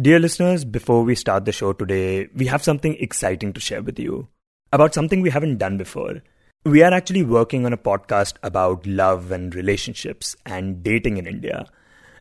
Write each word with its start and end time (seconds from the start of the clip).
Dear 0.00 0.20
listeners, 0.20 0.64
before 0.64 1.02
we 1.02 1.16
start 1.16 1.44
the 1.44 1.50
show 1.50 1.72
today, 1.72 2.28
we 2.32 2.46
have 2.46 2.62
something 2.62 2.94
exciting 3.00 3.52
to 3.52 3.58
share 3.58 3.82
with 3.82 3.98
you 3.98 4.28
about 4.72 4.94
something 4.94 5.20
we 5.20 5.30
haven't 5.30 5.58
done 5.58 5.76
before. 5.76 6.22
We 6.64 6.84
are 6.84 6.92
actually 6.92 7.24
working 7.24 7.66
on 7.66 7.72
a 7.72 7.76
podcast 7.76 8.34
about 8.44 8.86
love 8.86 9.32
and 9.32 9.52
relationships 9.52 10.36
and 10.46 10.84
dating 10.84 11.16
in 11.16 11.26
India. 11.26 11.66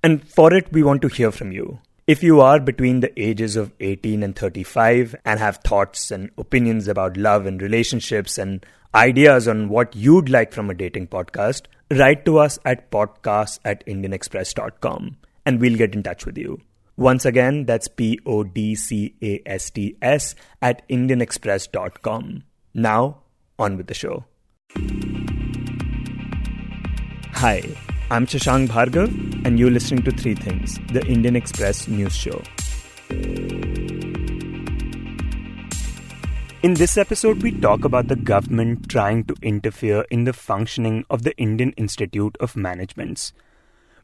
And 0.01 0.27
for 0.27 0.51
it, 0.55 0.71
we 0.71 0.81
want 0.81 1.03
to 1.03 1.07
hear 1.07 1.31
from 1.31 1.51
you. 1.51 1.79
If 2.07 2.23
you 2.23 2.41
are 2.41 2.59
between 2.59 3.01
the 3.01 3.13
ages 3.21 3.55
of 3.55 3.74
18 3.79 4.23
and 4.23 4.35
35 4.35 5.15
and 5.23 5.39
have 5.39 5.57
thoughts 5.57 6.09
and 6.09 6.31
opinions 6.39 6.87
about 6.87 7.15
love 7.15 7.46
and 7.46 7.62
relationships 7.62 8.39
and 8.39 8.65
ideas 8.96 9.47
on 9.47 9.69
what 9.69 9.96
you'd 9.96 10.29
like 10.29 10.51
from 10.51 10.71
a 10.71 10.73
dating 10.73 11.09
podcast, 11.09 11.67
write 11.91 12.25
to 12.25 12.39
us 12.39 12.57
at 12.65 12.89
podcast 12.89 13.59
at 13.63 13.85
indianexpress.com 13.85 15.17
and 15.46 15.62
we'll 15.62 15.78
get 15.78 15.94
in 15.94 16.02
touch 16.02 16.25
with 16.25 16.39
you. 16.39 16.59
Once 16.98 17.25
again, 17.25 17.63
that's 17.66 17.88
P 17.88 18.20
O 18.25 18.43
D 18.43 18.73
C 18.73 19.13
A 19.21 19.39
S 19.45 19.69
T 19.69 19.95
S 20.01 20.33
at 20.63 20.81
IndianExpress.com. 20.89 22.43
Now, 22.73 23.21
on 23.59 23.77
with 23.77 23.85
the 23.85 23.93
show. 23.93 24.25
Hi, 27.33 27.61
I'm 28.09 28.25
Shashank 28.25 28.69
Bhargav, 28.69 29.45
and 29.45 29.59
you're 29.59 29.69
listening 29.69 30.02
to 30.05 30.11
Three 30.11 30.33
Things, 30.33 30.79
the 30.91 31.05
Indian 31.05 31.35
Express 31.35 31.88
news 31.88 32.15
show. 32.15 32.41
In 36.63 36.73
this 36.73 36.97
episode, 36.97 37.43
we 37.43 37.52
talk 37.52 37.85
about 37.85 38.07
the 38.07 38.16
government 38.16 38.89
trying 38.89 39.23
to 39.25 39.35
interfere 39.43 40.03
in 40.09 40.23
the 40.23 40.33
functioning 40.33 41.05
of 41.11 41.21
the 41.21 41.38
Indian 41.38 41.73
Institute 41.73 42.35
of 42.39 42.55
Managements 42.55 43.33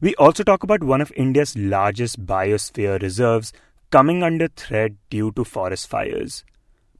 we 0.04 0.14
also 0.16 0.44
talk 0.44 0.62
about 0.62 0.84
one 0.84 1.00
of 1.00 1.10
India's 1.16 1.56
largest 1.56 2.26
biosphere 2.26 3.00
reserves 3.00 3.54
coming 3.90 4.22
under 4.22 4.48
threat 4.48 4.92
due 5.08 5.32
to 5.32 5.44
forest 5.44 5.88
fires. 5.88 6.44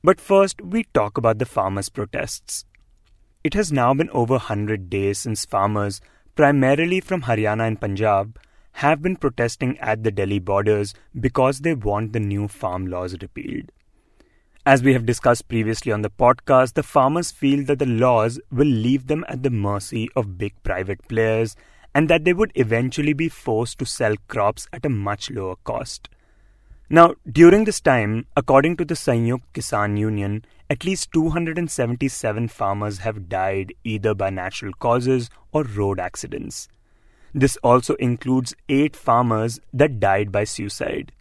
But 0.03 0.23
first, 0.23 0.63
we 0.63 0.85
talk 0.95 1.19
about 1.19 1.39
the 1.39 1.45
farmers' 1.45 1.91
protests. 1.91 2.65
It 3.43 3.53
has 3.53 3.71
now 3.71 3.93
been 3.93 4.09
over 4.09 4.37
100 4.37 4.89
days 4.89 5.19
since 5.19 5.45
farmers, 5.45 6.01
primarily 6.35 7.03
from 7.03 7.25
Haryana 7.25 7.67
and 7.67 7.79
Punjab, 7.79 8.39
have 8.85 9.03
been 9.03 9.17
protesting 9.17 9.79
at 9.81 10.03
the 10.03 10.11
Delhi 10.11 10.39
borders 10.39 10.95
because 11.21 11.59
they 11.59 11.75
want 11.75 12.15
the 12.15 12.21
new 12.21 12.49
farm 12.49 12.87
laws 12.87 13.15
repealed. 13.21 13.71
As 14.65 14.83
we 14.83 14.95
have 14.95 15.05
discussed 15.05 15.49
previously 15.49 15.93
on 15.93 16.01
the 16.01 16.09
podcast, 16.09 16.73
the 16.73 16.83
farmers 16.83 17.31
feel 17.31 17.67
that 17.67 17.81
the 17.81 17.85
laws 17.85 18.41
will 18.51 18.67
leave 18.67 19.09
them 19.09 19.27
at 19.29 19.43
the 19.43 19.51
mercy 19.51 20.09
of 20.17 20.39
big 20.39 20.55
private 20.63 21.07
players 21.07 21.55
and 21.95 22.09
that 22.09 22.25
they 22.25 22.33
would 22.33 22.53
eventually 22.55 23.13
be 23.13 23.29
forced 23.29 23.79
to 23.79 23.87
sell 23.87 24.17
crops 24.29 24.67
at 24.73 24.85
a 24.85 24.89
much 24.89 25.31
lower 25.31 25.57
cost. 25.65 26.09
Now, 26.91 27.15
during 27.31 27.65
this 27.65 27.81
time, 27.81 28.27
according 28.37 28.77
to 28.77 28.85
the 28.85 28.95
Sanyuk 28.95 29.41
Kisan 29.55 29.97
Union, 29.97 30.45
at 30.69 30.85
least 30.85 31.13
277 31.13 32.49
farmers 32.49 32.99
have 32.99 33.29
died 33.29 33.73
either 33.85 34.15
by 34.15 34.31
natural 34.31 34.73
causes 34.75 35.31
or 35.53 35.65
road 35.65 36.01
accidents. 36.01 36.69
This 37.33 37.57
also 37.63 37.95
includes 37.95 38.55
8 38.69 38.95
farmers 38.95 39.61
that 39.73 39.99
died 39.99 40.31
by 40.31 40.45
suicide. 40.45 41.13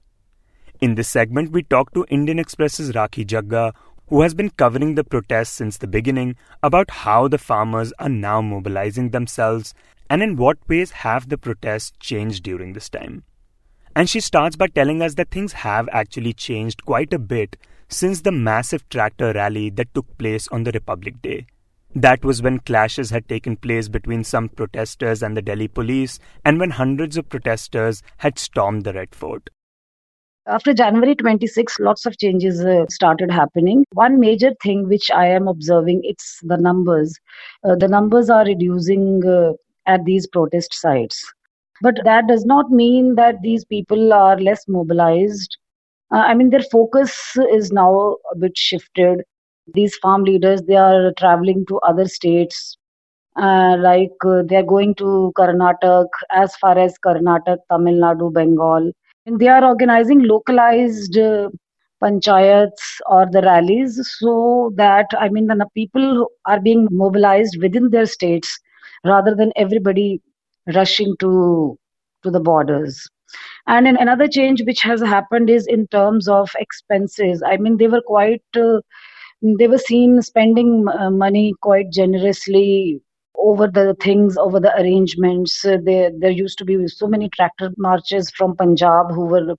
In 0.81 0.95
this 0.95 1.09
segment, 1.09 1.51
we 1.51 1.63
talk 1.63 1.93
to 1.93 2.05
Indian 2.09 2.39
Express's 2.39 2.91
Rakhi 2.91 3.25
Jagga, 3.25 3.73
who 4.09 4.21
has 4.21 4.33
been 4.33 4.49
covering 4.49 4.95
the 4.95 5.03
protests 5.03 5.53
since 5.53 5.77
the 5.77 5.87
beginning, 5.87 6.35
about 6.61 6.91
how 6.91 7.27
the 7.27 7.37
farmers 7.37 7.93
are 7.99 8.09
now 8.09 8.41
mobilizing 8.41 9.09
themselves 9.09 9.73
and 10.13 10.21
in 10.21 10.35
what 10.35 10.59
ways 10.69 10.91
have 10.91 11.27
the 11.27 11.39
protests 11.39 11.91
changed 11.99 12.43
during 12.43 12.73
this 12.73 12.87
time? 12.87 13.23
And 13.95 14.07
she 14.07 14.19
starts 14.19 14.55
by 14.55 14.67
telling 14.67 15.01
us 15.01 15.15
that 15.15 15.31
things 15.31 15.53
have 15.53 15.89
actually 15.91 16.33
changed 16.33 16.85
quite 16.85 17.11
a 17.13 17.17
bit 17.17 17.57
since 17.89 18.21
the 18.21 18.31
massive 18.31 18.87
tractor 18.89 19.33
rally 19.33 19.71
that 19.71 19.91
took 19.95 20.15
place 20.19 20.47
on 20.49 20.65
the 20.65 20.71
Republic 20.71 21.19
Day. 21.23 21.47
That 21.95 22.23
was 22.23 22.43
when 22.43 22.59
clashes 22.59 23.09
had 23.09 23.27
taken 23.27 23.57
place 23.57 23.87
between 23.87 24.23
some 24.23 24.49
protesters 24.49 25.23
and 25.23 25.35
the 25.35 25.41
Delhi 25.41 25.67
police, 25.67 26.19
and 26.45 26.59
when 26.59 26.69
hundreds 26.69 27.17
of 27.17 27.27
protesters 27.27 28.03
had 28.17 28.37
stormed 28.37 28.83
the 28.83 28.93
Red 28.93 29.15
Fort. 29.15 29.49
After 30.45 30.75
January 30.75 31.15
26, 31.15 31.79
lots 31.79 32.05
of 32.05 32.19
changes 32.19 32.63
uh, 32.63 32.85
started 32.87 33.31
happening. 33.31 33.83
One 33.93 34.19
major 34.19 34.51
thing 34.61 34.87
which 34.87 35.09
I 35.09 35.25
am 35.27 35.47
observing, 35.47 36.01
it's 36.03 36.37
the 36.43 36.57
numbers. 36.57 37.17
Uh, 37.63 37.75
the 37.75 37.87
numbers 37.87 38.29
are 38.29 38.45
reducing 38.45 39.25
uh, 39.25 39.53
at 39.85 40.05
these 40.05 40.27
protest 40.27 40.73
sites. 40.73 41.23
But 41.81 41.95
that 42.05 42.27
does 42.27 42.45
not 42.45 42.71
mean 42.71 43.15
that 43.15 43.41
these 43.41 43.65
people 43.65 44.13
are 44.13 44.39
less 44.39 44.67
mobilized. 44.67 45.57
Uh, 46.13 46.17
I 46.17 46.33
mean, 46.33 46.49
their 46.49 46.63
focus 46.63 47.35
is 47.51 47.71
now 47.71 48.17
a 48.31 48.37
bit 48.37 48.57
shifted. 48.57 49.23
These 49.73 49.95
farm 49.97 50.23
leaders, 50.23 50.61
they 50.61 50.75
are 50.75 51.11
traveling 51.17 51.65
to 51.67 51.79
other 51.79 52.07
states, 52.07 52.77
uh, 53.35 53.77
like 53.79 54.11
uh, 54.25 54.43
they 54.45 54.57
are 54.57 54.63
going 54.63 54.95
to 54.95 55.33
Karnataka, 55.37 56.07
as 56.31 56.55
far 56.57 56.77
as 56.77 56.95
Karnataka, 57.05 57.57
Tamil 57.71 57.95
Nadu, 57.95 58.31
Bengal. 58.33 58.91
And 59.25 59.39
they 59.39 59.47
are 59.47 59.63
organizing 59.63 60.23
localized 60.23 61.17
uh, 61.17 61.49
panchayats 62.03 62.99
or 63.07 63.25
the 63.31 63.41
rallies 63.41 63.99
so 64.19 64.73
that, 64.75 65.07
I 65.17 65.29
mean, 65.29 65.47
the 65.47 65.65
people 65.73 66.27
are 66.45 66.59
being 66.59 66.87
mobilized 66.91 67.57
within 67.61 67.89
their 67.89 68.05
states 68.05 68.59
rather 69.05 69.35
than 69.35 69.51
everybody 69.55 70.21
rushing 70.75 71.15
to 71.19 71.77
to 72.23 72.31
the 72.31 72.39
borders. 72.39 73.07
And 73.67 73.87
another 73.87 74.27
change 74.27 74.61
which 74.63 74.81
has 74.83 75.01
happened 75.01 75.49
is 75.49 75.67
in 75.67 75.87
terms 75.87 76.27
of 76.27 76.51
expenses. 76.59 77.43
I 77.45 77.57
mean 77.57 77.77
they 77.77 77.87
were 77.87 78.01
quite 78.05 78.43
uh, 78.55 78.81
they 79.59 79.67
were 79.67 79.77
seen 79.77 80.21
spending 80.21 80.87
uh, 80.87 81.09
money 81.11 81.53
quite 81.61 81.91
generously 81.91 83.01
over 83.37 83.67
the 83.67 83.95
things 84.01 84.37
over 84.37 84.59
the 84.59 84.73
arrangements. 84.79 85.65
Uh, 85.65 85.77
there 85.83 86.11
there 86.19 86.31
used 86.31 86.57
to 86.59 86.65
be 86.65 86.87
so 86.87 87.07
many 87.07 87.29
tractor 87.29 87.71
marches 87.77 88.29
from 88.31 88.55
punjab 88.55 89.11
who 89.11 89.25
were 89.25 89.55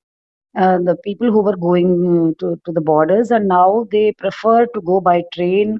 uh, 0.57 0.79
the 0.79 0.97
people 1.05 1.31
who 1.33 1.43
were 1.43 1.57
going 1.57 1.91
uh, 2.31 2.33
to, 2.41 2.61
to 2.65 2.73
the 2.73 2.81
borders. 2.81 3.31
And 3.31 3.49
now 3.49 3.87
they 3.91 4.13
prefer 4.13 4.67
to 4.67 4.81
go 4.81 5.01
by 5.01 5.23
train 5.35 5.79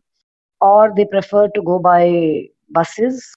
or 0.61 0.93
they 0.97 1.07
prefer 1.07 1.49
to 1.49 1.63
go 1.63 1.79
by 1.79 2.49
buses 2.71 3.35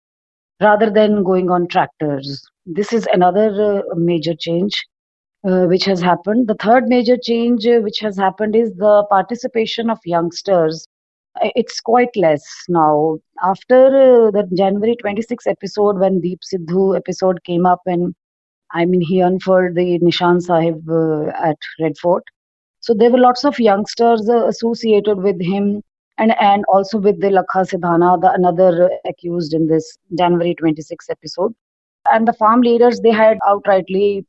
rather 0.61 0.89
than 0.89 1.23
going 1.23 1.49
on 1.49 1.67
tractors. 1.67 2.45
This 2.65 2.93
is 2.93 3.07
another 3.13 3.81
uh, 3.91 3.95
major 3.95 4.33
change 4.35 4.73
uh, 5.47 5.65
which 5.65 5.85
has 5.85 6.01
happened. 6.01 6.47
The 6.47 6.55
third 6.55 6.87
major 6.87 7.17
change 7.17 7.65
uh, 7.67 7.79
which 7.79 7.99
has 7.99 8.17
happened 8.17 8.55
is 8.55 8.73
the 8.75 9.05
participation 9.09 9.89
of 9.89 9.99
youngsters. 10.05 10.87
Uh, 11.41 11.49
it's 11.55 11.79
quite 11.79 12.15
less 12.15 12.43
now. 12.69 13.17
After 13.43 13.85
uh, 14.27 14.31
the 14.31 14.47
January 14.55 14.95
26 14.95 15.47
episode, 15.47 15.99
when 15.99 16.21
Deep 16.21 16.39
Sidhu 16.41 16.95
episode 16.97 17.43
came 17.43 17.65
up, 17.65 17.81
and 17.85 18.15
I 18.73 18.85
mean, 18.85 19.01
he 19.01 19.19
unfurled 19.21 19.75
the 19.75 19.99
Nishan 19.99 20.41
Sahib 20.41 20.89
uh, 20.89 21.27
at 21.29 21.57
Red 21.81 21.97
Fort. 21.97 22.23
So 22.79 22.93
there 22.93 23.11
were 23.11 23.19
lots 23.19 23.43
of 23.45 23.59
youngsters 23.59 24.27
associated 24.29 25.17
with 25.17 25.41
him 25.41 25.83
and 26.17 26.33
and 26.39 26.63
also 26.67 26.97
with 26.97 27.19
the 27.21 27.27
Lakha 27.27 27.65
Sidhana, 27.71 28.19
the 28.21 28.31
another 28.31 28.89
accused 29.07 29.53
in 29.53 29.67
this 29.67 29.97
January 30.17 30.55
26 30.55 31.09
episode. 31.09 31.53
And 32.11 32.27
the 32.27 32.33
farm 32.33 32.61
leaders, 32.61 33.01
they 33.01 33.11
had 33.11 33.37
outrightly 33.47 34.25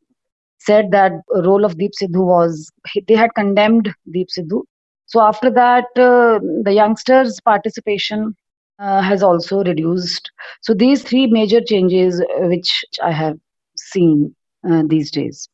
said 0.59 0.91
that 0.91 1.13
role 1.45 1.65
of 1.65 1.79
Deep 1.79 1.93
Sidhu 2.01 2.27
was, 2.27 2.71
they 3.07 3.15
had 3.15 3.35
condemned 3.35 3.95
Deep 4.13 4.29
Sidhu. 4.37 4.63
So 5.07 5.21
after 5.21 5.51
that, 5.51 5.85
uh, 5.97 6.41
the 6.65 6.73
youngsters' 6.73 7.41
participation 7.41 8.35
uh, 8.79 9.01
has 9.01 9.23
also 9.23 9.63
reduced. 9.65 10.31
So 10.63 10.75
these 10.75 11.03
three 11.03 11.27
major 11.27 11.61
changes 11.61 12.21
uh, 12.21 12.49
which 12.49 12.85
I 13.03 13.13
have 13.13 13.39
seen 13.77 14.35
uh, 14.69 14.83
these 14.87 15.11
days. 15.11 15.49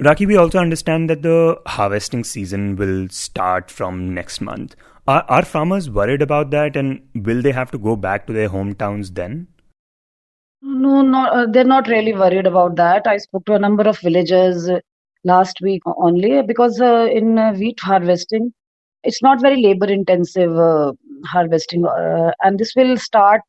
Rakhi, 0.00 0.28
we 0.28 0.36
also 0.36 0.58
understand 0.60 1.10
that 1.10 1.22
the 1.22 1.60
harvesting 1.66 2.22
season 2.22 2.76
will 2.76 3.08
start 3.08 3.68
from 3.68 4.14
next 4.14 4.40
month. 4.40 4.76
Are, 5.08 5.24
are 5.28 5.44
farmers 5.44 5.90
worried 5.90 6.22
about 6.22 6.50
that 6.50 6.76
and 6.76 7.02
will 7.16 7.42
they 7.42 7.50
have 7.50 7.72
to 7.72 7.78
go 7.78 7.96
back 7.96 8.24
to 8.28 8.32
their 8.32 8.48
hometowns 8.48 9.14
then? 9.14 9.48
No, 10.62 11.02
not, 11.02 11.32
uh, 11.32 11.46
they're 11.50 11.64
not 11.64 11.88
really 11.88 12.12
worried 12.12 12.46
about 12.46 12.76
that. 12.76 13.08
I 13.08 13.16
spoke 13.16 13.44
to 13.46 13.54
a 13.54 13.58
number 13.58 13.88
of 13.88 13.98
villagers 13.98 14.68
uh, 14.68 14.78
last 15.24 15.60
week 15.60 15.82
only 15.86 16.42
because 16.42 16.80
uh, 16.80 17.08
in 17.12 17.36
uh, 17.36 17.54
wheat 17.54 17.80
harvesting, 17.80 18.52
it's 19.02 19.20
not 19.20 19.40
very 19.40 19.60
labor 19.60 19.86
intensive 19.86 20.56
uh, 20.56 20.92
harvesting, 21.24 21.84
uh, 21.86 22.30
and 22.42 22.58
this 22.58 22.72
will 22.76 22.96
start 22.96 23.42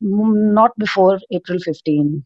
not 0.00 0.72
before 0.78 1.18
April 1.30 1.58
15. 1.58 2.24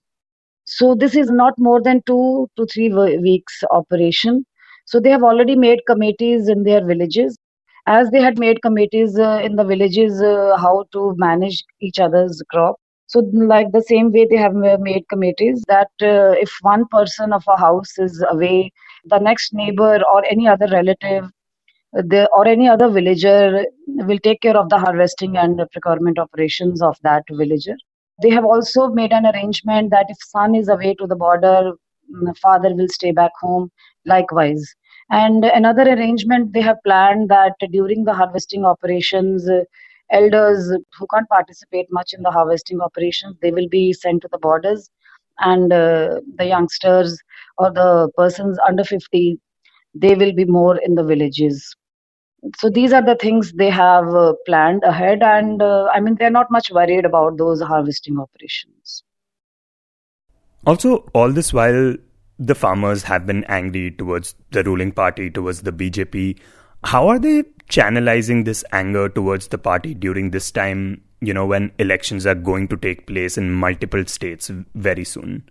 So 0.71 0.95
this 0.95 1.17
is 1.17 1.31
not 1.31 1.55
more 1.59 1.81
than 1.83 2.03
two 2.07 2.49
to 2.57 2.67
three 2.67 2.91
weeks 2.91 3.63
operation. 3.71 4.45
So 4.87 5.01
they 5.01 5.11
have 5.11 5.23
already 5.23 5.57
made 5.57 5.81
committees 5.87 6.49
in 6.49 6.63
their 6.63 6.85
villages. 6.85 7.37
As 7.87 8.11
they 8.11 8.21
had 8.21 8.39
made 8.39 8.61
committees 8.63 9.19
uh, 9.19 9.41
in 9.43 9.57
the 9.57 9.65
villages 9.65 10.21
uh, 10.23 10.57
how 10.59 10.85
to 10.93 11.15
manage 11.17 11.65
each 11.81 11.99
other's 11.99 12.43
crop. 12.51 12.77
So 13.07 13.21
like 13.33 13.73
the 13.73 13.83
same 13.83 14.13
way 14.13 14.27
they 14.31 14.37
have 14.37 14.55
made 14.55 15.09
committees 15.09 15.65
that 15.69 15.91
uh, 16.03 16.37
if 16.47 16.53
one 16.61 16.87
person 16.89 17.33
of 17.33 17.45
a 17.49 17.57
house 17.57 17.99
is 17.99 18.23
away 18.31 18.71
the 19.07 19.19
next 19.19 19.55
neighbor 19.55 20.01
or 20.13 20.25
any 20.27 20.47
other 20.47 20.69
relative 20.71 21.31
the, 21.93 22.29
or 22.37 22.47
any 22.47 22.69
other 22.69 22.91
villager 22.91 23.65
will 23.87 24.19
take 24.19 24.43
care 24.43 24.57
of 24.57 24.69
the 24.69 24.79
harvesting 24.79 25.37
and 25.39 25.61
procurement 25.73 26.19
operations 26.19 26.83
of 26.83 26.99
that 27.03 27.25
villager. 27.31 27.77
They 28.23 28.31
have 28.31 28.45
also 28.45 28.89
made 28.89 29.13
an 29.13 29.27
arrangement 29.27 29.91
that 29.91 30.07
if 30.09 30.19
son 30.21 30.55
is 30.55 30.69
away 30.69 30.95
to 30.95 31.07
the 31.07 31.17
border, 31.17 31.73
mm, 32.15 32.37
father 32.39 32.75
will 32.75 32.89
stay 32.89 33.11
back 33.13 33.33
home, 33.41 33.71
likewise. 34.07 34.75
And 35.11 35.45
another 35.45 35.83
arrangement 35.83 36.53
they 36.53 36.61
have 36.61 36.83
planned 36.85 37.29
that 37.31 37.55
during 37.71 38.05
the 38.05 38.15
harvesting 38.15 38.65
operations, 38.65 39.49
uh, 39.49 39.65
elders 40.11 40.71
who 40.99 41.07
can't 41.13 41.29
participate 41.29 41.87
much 41.91 42.13
in 42.13 42.23
the 42.23 42.31
harvesting 42.31 42.81
operations, 42.81 43.37
they 43.41 43.51
will 43.51 43.69
be 43.69 43.93
sent 43.93 44.23
to 44.23 44.29
the 44.31 44.39
borders, 44.39 44.91
and 45.41 45.73
uh, 45.73 46.21
the 46.37 46.47
youngsters 46.47 47.19
or 47.59 47.73
the 47.73 48.11
persons 48.17 48.59
under 48.67 48.85
50 48.85 49.41
they 49.95 50.15
will 50.15 50.33
be 50.33 50.45
more 50.45 50.77
in 50.79 50.95
the 50.95 51.05
villages 51.05 51.75
so 52.57 52.71
these 52.71 52.93
are 52.93 53.03
the 53.05 53.17
things 53.17 53.53
they 53.53 53.71
have 53.71 54.09
uh, 54.15 54.33
planned 54.47 54.83
ahead 54.85 55.23
and 55.23 55.63
uh, 55.63 55.89
i 55.95 56.01
mean 56.01 56.15
they're 56.17 56.31
not 56.39 56.51
much 56.51 56.71
worried 56.71 57.05
about 57.05 57.37
those 57.37 57.61
harvesting 57.61 58.19
operations. 58.19 59.03
Also 60.67 60.97
all 61.15 61.33
this 61.33 61.53
while 61.53 61.97
the 62.39 62.55
farmers 62.55 63.03
have 63.05 63.27
been 63.27 63.45
angry 63.45 63.91
towards 63.91 64.35
the 64.51 64.63
ruling 64.63 64.93
party 64.93 65.31
towards 65.31 65.63
the 65.63 65.73
bjp 65.73 66.39
how 66.85 67.09
are 67.09 67.19
they 67.19 67.43
channelizing 67.69 68.45
this 68.45 68.65
anger 68.73 69.09
towards 69.09 69.49
the 69.49 69.59
party 69.59 69.95
during 69.95 70.31
this 70.31 70.51
time 70.51 71.03
you 71.21 71.35
know 71.35 71.47
when 71.47 71.73
elections 71.79 72.27
are 72.27 72.35
going 72.35 72.69
to 72.69 72.77
take 72.77 73.07
place 73.07 73.37
in 73.37 73.51
multiple 73.51 74.05
states 74.07 74.51
very 74.75 75.05
soon 75.05 75.43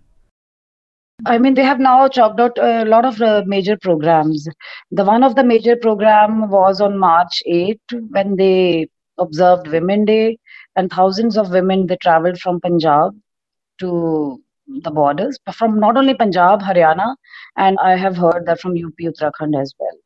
I 1.26 1.36
mean, 1.38 1.54
they 1.54 1.64
have 1.64 1.80
now 1.80 2.06
chalked 2.08 2.38
out 2.38 2.56
a 2.58 2.84
lot 2.84 3.04
of 3.04 3.20
uh, 3.20 3.42
major 3.44 3.76
programs. 3.76 4.48
The 4.92 5.04
one 5.04 5.24
of 5.24 5.34
the 5.34 5.42
major 5.42 5.74
program 5.74 6.48
was 6.48 6.80
on 6.80 6.96
March 6.96 7.42
8 7.44 7.80
when 8.10 8.36
they 8.36 8.88
observed 9.18 9.66
Women 9.66 10.04
Day, 10.04 10.38
and 10.76 10.90
thousands 10.90 11.36
of 11.36 11.50
women 11.50 11.86
they 11.86 11.96
traveled 11.96 12.38
from 12.38 12.60
Punjab 12.60 13.18
to 13.78 14.40
the 14.68 14.90
borders, 14.92 15.38
from 15.52 15.80
not 15.80 15.96
only 15.96 16.14
Punjab, 16.14 16.60
Haryana, 16.60 17.16
and 17.56 17.78
I 17.82 17.96
have 17.96 18.16
heard 18.16 18.44
that 18.46 18.60
from 18.60 18.72
UP 18.72 18.94
Uttarakhand 19.00 19.60
as 19.60 19.74
well. 19.78 19.98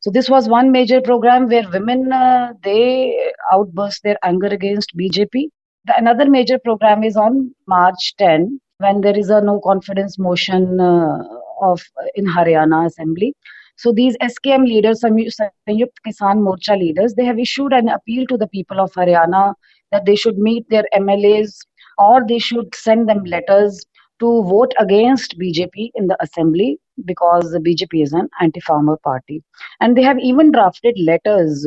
So 0.00 0.10
this 0.10 0.30
was 0.30 0.48
one 0.48 0.72
major 0.72 1.02
program 1.02 1.48
where 1.48 1.68
women 1.68 2.10
uh, 2.12 2.54
they 2.62 3.30
outburst 3.52 4.02
their 4.04 4.16
anger 4.22 4.46
against 4.46 4.96
BJP. 4.96 5.48
The, 5.84 5.98
another 5.98 6.30
major 6.30 6.58
program 6.58 7.04
is 7.04 7.16
on 7.16 7.54
March 7.66 8.14
10 8.16 8.58
when 8.80 9.00
there 9.02 9.18
is 9.18 9.30
a 9.30 9.40
no 9.40 9.60
confidence 9.60 10.18
motion 10.18 10.80
uh, 10.80 11.18
of 11.60 11.82
in 12.14 12.26
Haryana 12.26 12.86
Assembly. 12.86 13.34
So 13.76 13.92
these 13.92 14.16
SKM 14.18 14.64
leaders, 14.66 15.02
Sanyukt 15.02 15.96
Kisan 16.06 16.42
Morcha 16.46 16.78
leaders, 16.78 17.14
they 17.14 17.24
have 17.24 17.38
issued 17.38 17.72
an 17.72 17.88
appeal 17.88 18.26
to 18.26 18.36
the 18.36 18.48
people 18.48 18.80
of 18.80 18.92
Haryana 18.92 19.54
that 19.92 20.04
they 20.04 20.16
should 20.16 20.38
meet 20.38 20.68
their 20.68 20.84
MLAs 20.94 21.58
or 21.98 22.26
they 22.26 22.38
should 22.38 22.74
send 22.74 23.08
them 23.08 23.24
letters 23.24 23.84
to 24.20 24.42
vote 24.44 24.72
against 24.78 25.38
BJP 25.38 25.90
in 25.94 26.06
the 26.08 26.16
assembly 26.20 26.78
because 27.06 27.50
the 27.52 27.58
BJP 27.58 28.02
is 28.02 28.12
an 28.12 28.28
anti-farmer 28.40 28.98
party. 29.02 29.42
And 29.80 29.96
they 29.96 30.02
have 30.02 30.18
even 30.18 30.52
drafted 30.52 30.98
letters 30.98 31.66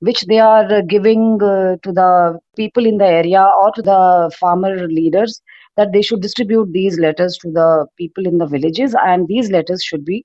which 0.00 0.22
they 0.26 0.38
are 0.38 0.82
giving 0.82 1.42
uh, 1.42 1.76
to 1.82 1.92
the 1.92 2.38
people 2.56 2.86
in 2.86 2.98
the 2.98 3.06
area 3.06 3.42
or 3.42 3.72
to 3.72 3.82
the 3.82 4.32
farmer 4.38 4.86
leaders 4.86 5.42
that 5.78 5.92
they 5.92 6.02
should 6.02 6.20
distribute 6.20 6.72
these 6.72 6.98
letters 6.98 7.38
to 7.38 7.50
the 7.52 7.86
people 7.96 8.26
in 8.26 8.38
the 8.38 8.46
villages 8.46 8.94
and 9.06 9.28
these 9.28 9.50
letters 9.50 9.82
should 9.82 10.04
be 10.04 10.24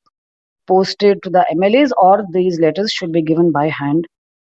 posted 0.67 1.21
to 1.23 1.29
the 1.29 1.45
MLAs 1.53 1.91
or 1.97 2.25
these 2.31 2.59
letters 2.59 2.91
should 2.91 3.11
be 3.11 3.21
given 3.21 3.51
by 3.51 3.67
hand 3.69 4.07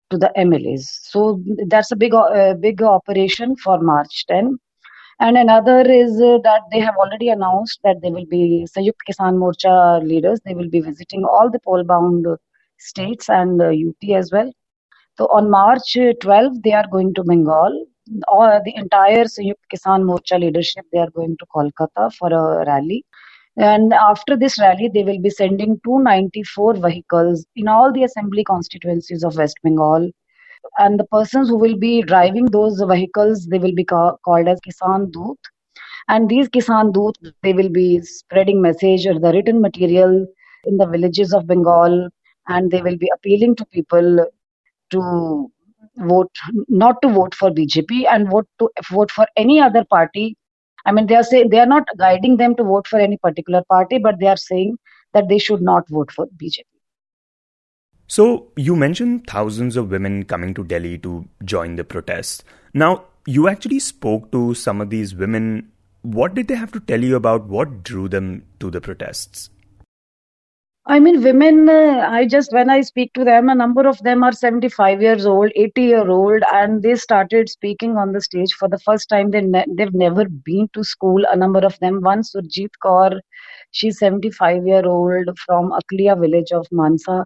to 0.10 0.18
the 0.18 0.32
MLAs. 0.38 0.88
So 1.14 1.42
that's 1.68 1.92
a 1.92 1.96
big 1.96 2.14
uh, 2.14 2.56
big 2.56 2.82
operation 2.82 3.56
for 3.56 3.80
March 3.80 4.26
10. 4.28 4.58
And 5.22 5.38
another 5.38 5.82
is 5.82 6.22
uh, 6.22 6.38
that 6.44 6.62
they 6.72 6.80
have 6.80 6.96
already 6.96 7.30
announced 7.30 7.80
that 7.84 8.02
they 8.02 8.10
will 8.10 8.26
be 8.26 8.68
Sanyukt 8.76 9.08
Kisan 9.10 9.38
Morcha 9.44 10.06
leaders. 10.06 10.40
They 10.46 10.54
will 10.54 10.70
be 10.70 10.82
visiting 10.82 11.24
all 11.24 11.50
the 11.50 11.60
poll 11.60 11.84
bound 11.84 12.26
states 12.78 13.30
and 13.30 13.62
uh, 13.62 13.68
UT 13.68 14.12
as 14.16 14.32
well. 14.32 14.52
So 15.18 15.28
on 15.28 15.50
March 15.50 15.98
12, 16.22 16.64
they 16.64 16.72
are 16.74 16.88
going 16.90 17.14
to 17.16 17.24
Bengal 17.24 17.86
or 18.28 18.62
the 18.66 18.74
entire 18.76 19.26
Sanyukt 19.26 19.66
Kisan 19.74 20.04
Morcha 20.04 20.40
leadership, 20.40 20.86
they 20.92 21.00
are 21.00 21.10
going 21.12 21.38
to 21.38 21.46
Kolkata 21.46 22.14
for 22.14 22.32
a 22.32 22.66
rally. 22.66 23.06
And 23.58 23.94
after 23.94 24.38
this 24.38 24.60
rally, 24.60 24.90
they 24.94 25.04
will 25.04 25.20
be 25.20 25.30
sending 25.30 25.80
294 25.84 26.76
vehicles 26.76 27.46
in 27.56 27.68
all 27.68 27.92
the 27.92 28.04
assembly 28.04 28.44
constituencies 28.44 29.24
of 29.24 29.36
West 29.38 29.58
Bengal. 29.64 30.12
And 30.78 31.00
the 31.00 31.06
persons 31.06 31.50
who 31.50 31.58
will 31.58 31.78
be 31.78 32.02
driving 32.02 32.46
those 32.46 32.82
vehicles, 32.82 33.48
they 33.48 33.60
will 33.60 33.74
be 33.74 33.84
ca- 33.84 34.18
called 34.24 34.48
as 34.48 34.60
Kisan 34.62 35.12
Doot. 35.12 35.38
And 36.08 36.30
these 36.30 36.50
Kisan 36.50 36.94
Doot, 36.94 37.18
they 37.44 37.54
will 37.54 37.70
be 37.70 38.02
spreading 38.02 38.62
message 38.62 39.06
or 39.06 39.20
the 39.20 39.32
written 39.32 39.62
material 39.62 40.26
in 40.66 40.78
the 40.78 40.86
villages 40.86 41.34
of 41.34 41.48
Bengal, 41.48 42.10
and 42.48 42.72
they 42.72 42.82
will 42.82 42.98
be 42.98 43.10
appealing 43.16 43.56
to 43.58 43.66
people 43.66 44.26
to 44.92 45.52
vote 46.00 46.32
not 46.68 47.02
to 47.02 47.10
vote 47.10 47.36
for 47.36 47.52
BJP 47.52 48.06
and 48.08 48.30
vote 48.30 48.48
to 48.60 48.70
vote 48.92 49.12
for 49.12 49.28
any 49.36 49.60
other 49.60 49.86
party. 49.86 50.36
I 50.86 50.92
mean, 50.92 51.08
they 51.08 51.16
are 51.16 51.24
saying 51.24 51.50
they 51.50 51.60
are 51.60 51.66
not 51.66 51.88
guiding 51.98 52.38
them 52.38 52.56
to 52.56 52.64
vote 52.64 52.88
for 52.88 53.00
any 53.00 53.18
particular 53.18 53.64
party, 53.70 53.98
but 53.98 54.20
they 54.20 54.28
are 54.28 54.38
saying 54.38 54.78
that 55.14 55.28
they 55.28 55.38
should 55.38 55.62
not 55.62 55.88
vote 55.90 56.12
for 56.12 56.28
BJP. 56.42 56.64
So 58.08 58.52
you 58.56 58.76
mentioned 58.76 59.28
thousands 59.28 59.78
of 59.78 59.92
women 59.92 60.26
coming 60.26 60.54
to 60.56 60.64
Delhi 60.64 60.98
to 61.00 61.28
join 61.44 61.76
the 61.76 61.84
protests. 61.84 62.44
Now 62.74 63.06
you 63.28 63.48
actually 63.48 63.80
spoke 63.80 64.32
to 64.32 64.56
some 64.56 64.82
of 64.82 64.90
these 64.90 65.14
women. 65.14 65.72
What 66.02 66.34
did 66.34 66.48
they 66.48 66.56
have 66.56 66.72
to 66.72 66.80
tell 66.80 67.04
you 67.04 67.16
about 67.16 67.48
what 67.48 67.84
drew 67.84 68.08
them 68.10 68.46
to 68.60 68.72
the 68.72 68.82
protests? 68.82 69.52
I 70.90 71.00
mean, 71.00 71.22
women, 71.24 71.70
uh, 71.70 72.06
I 72.10 72.26
just, 72.26 72.52
when 72.52 72.70
I 72.70 72.82
speak 72.82 73.14
to 73.14 73.24
them, 73.24 73.48
a 73.48 73.56
number 73.56 73.88
of 73.88 74.00
them 74.00 74.24
are 74.24 74.32
75 74.34 75.02
years 75.02 75.26
old, 75.26 75.52
80 75.56 75.84
year 75.84 76.10
old, 76.10 76.42
and 76.52 76.82
they 76.84 76.96
started 76.96 77.48
speaking 77.48 77.96
on 77.96 78.12
the 78.12 78.20
stage 78.20 78.52
for 78.54 78.68
the 78.68 78.80
first 78.80 79.08
time. 79.08 79.30
They 79.32 79.42
ne- 79.42 79.68
they've 79.78 79.94
never 79.94 80.26
been 80.28 80.68
to 80.74 80.84
school, 80.84 81.24
a 81.32 81.36
number 81.38 81.60
of 81.60 81.78
them. 81.80 82.02
One, 82.02 82.24
Surjit 82.24 82.72
Kaur, 82.84 83.20
she's 83.72 84.00
75 84.00 84.66
year 84.68 84.86
old 84.86 85.30
from 85.46 85.72
Akliya 85.80 86.20
village 86.20 86.52
of 86.52 86.68
Mansa. 86.72 87.24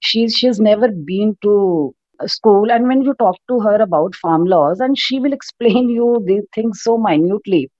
She's, 0.00 0.34
she's 0.34 0.60
never 0.60 0.88
been 0.90 1.36
to 1.42 1.94
school. 2.26 2.70
And 2.70 2.86
when 2.86 3.00
you 3.02 3.14
talk 3.14 3.36
to 3.48 3.60
her 3.60 3.76
about 3.76 4.14
farm 4.14 4.44
laws, 4.44 4.78
and 4.78 4.96
she 4.98 5.18
will 5.18 5.32
explain 5.32 5.88
you 5.98 6.22
the 6.26 6.42
things 6.54 6.82
so 6.82 6.98
minutely. 6.98 7.70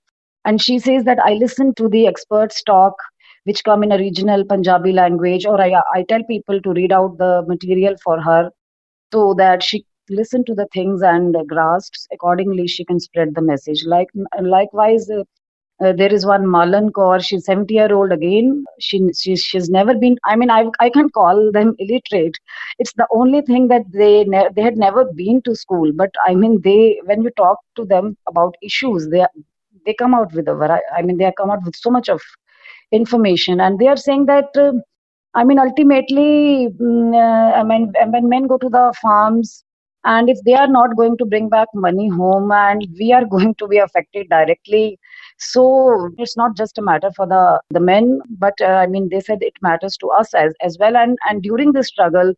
And 0.45 0.61
she 0.61 0.79
says 0.79 1.03
that 1.03 1.19
I 1.23 1.33
listen 1.33 1.75
to 1.75 1.87
the 1.89 2.07
experts 2.07 2.63
talk 2.63 2.93
which 3.47 3.63
come 3.63 3.83
in 3.83 3.91
a 3.91 3.97
regional 3.97 4.45
Punjabi 4.45 4.93
language, 4.93 5.45
or 5.45 5.59
I, 5.61 5.81
I 5.95 6.03
tell 6.03 6.23
people 6.23 6.61
to 6.61 6.73
read 6.73 6.91
out 6.91 7.17
the 7.17 7.43
material 7.47 7.95
for 8.03 8.21
her 8.21 8.51
so 9.13 9.33
that 9.35 9.63
she 9.63 9.85
listen 10.09 10.43
to 10.45 10.53
the 10.55 10.67
things 10.73 11.01
and 11.01 11.35
grasps 11.47 12.07
accordingly 12.13 12.65
she 12.65 12.85
can 12.85 12.99
spread 12.99 13.35
the 13.35 13.41
message 13.41 13.83
like 13.85 14.07
likewise 14.41 15.09
uh, 15.09 15.23
uh, 15.83 15.93
there 15.93 16.11
is 16.13 16.25
one 16.25 16.47
Malan 16.49 16.89
Kaur. 16.91 17.23
She's 17.23 17.45
70 17.45 17.73
year 17.75 17.93
old 17.93 18.11
again. 18.11 18.63
She, 18.79 18.99
she 19.13 19.35
she's 19.35 19.69
never 19.69 19.93
been. 19.93 20.17
I 20.25 20.35
mean, 20.35 20.49
I 20.49 20.65
I 20.79 20.89
can't 20.89 21.13
call 21.13 21.51
them 21.51 21.75
illiterate. 21.77 22.37
It's 22.79 22.93
the 22.93 23.07
only 23.11 23.41
thing 23.41 23.67
that 23.67 23.83
they 23.93 24.23
ne- 24.23 24.49
they 24.55 24.63
had 24.63 24.77
never 24.77 25.05
been 25.05 25.41
to 25.43 25.55
school. 25.55 25.91
But 25.93 26.09
I 26.25 26.33
mean, 26.33 26.61
they 26.63 26.99
when 27.05 27.21
you 27.21 27.29
talk 27.37 27.59
to 27.75 27.85
them 27.85 28.17
about 28.27 28.55
issues, 28.63 29.07
they 29.09 29.25
they 29.85 29.93
come 29.93 30.15
out 30.15 30.33
with 30.33 30.47
a 30.47 30.55
variety. 30.55 30.85
I 30.95 31.03
mean, 31.03 31.17
they 31.17 31.31
come 31.37 31.51
out 31.51 31.63
with 31.63 31.75
so 31.75 31.91
much 31.91 32.09
of 32.09 32.21
information. 32.91 33.59
And 33.59 33.79
they 33.79 33.87
are 33.87 33.97
saying 33.97 34.25
that 34.27 34.55
uh, 34.55 34.73
i 35.35 35.43
mean 35.43 35.59
ultimately 35.59 36.69
mm, 36.81 37.13
uh, 37.13 37.51
I 37.59 37.63
mean 37.63 37.93
when 38.13 38.29
men 38.29 38.47
go 38.47 38.57
to 38.57 38.69
the 38.69 38.93
farms 39.01 39.63
and 40.03 40.29
if 40.29 40.39
they 40.45 40.53
are 40.53 40.67
not 40.67 40.95
going 40.95 41.17
to 41.17 41.25
bring 41.25 41.49
back 41.49 41.67
money 41.73 42.07
home 42.07 42.51
and 42.51 42.87
we 42.99 43.11
are 43.13 43.25
going 43.35 43.55
to 43.55 43.67
be 43.67 43.77
affected 43.77 44.29
directly 44.29 44.99
so 45.37 46.09
it's 46.17 46.37
not 46.37 46.57
just 46.57 46.77
a 46.77 46.81
matter 46.89 47.11
for 47.15 47.27
the 47.27 47.61
the 47.77 47.79
men 47.79 48.19
but 48.45 48.53
uh, 48.61 48.75
i 48.83 48.87
mean 48.87 49.09
they 49.11 49.23
said 49.29 49.47
it 49.49 49.53
matters 49.61 49.97
to 49.97 50.09
us 50.19 50.33
as 50.33 50.53
as 50.61 50.77
well. 50.79 50.97
And 50.97 51.17
and 51.29 51.43
during 51.43 51.73
the 51.73 51.83
struggle 51.83 52.33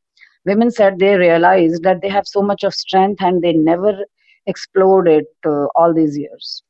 women 0.46 0.72
said 0.72 1.00
they 1.00 1.16
realized 1.16 1.84
that 1.84 2.02
they 2.02 2.10
have 2.10 2.28
so 2.28 2.42
much 2.42 2.64
of 2.64 2.74
strength 2.74 3.22
and 3.22 3.42
they 3.42 3.54
never 3.54 3.94
explored 4.48 5.08
it 5.08 5.28
uh, 5.46 5.66
all 5.76 5.94
these 5.94 6.18
years. 6.18 6.64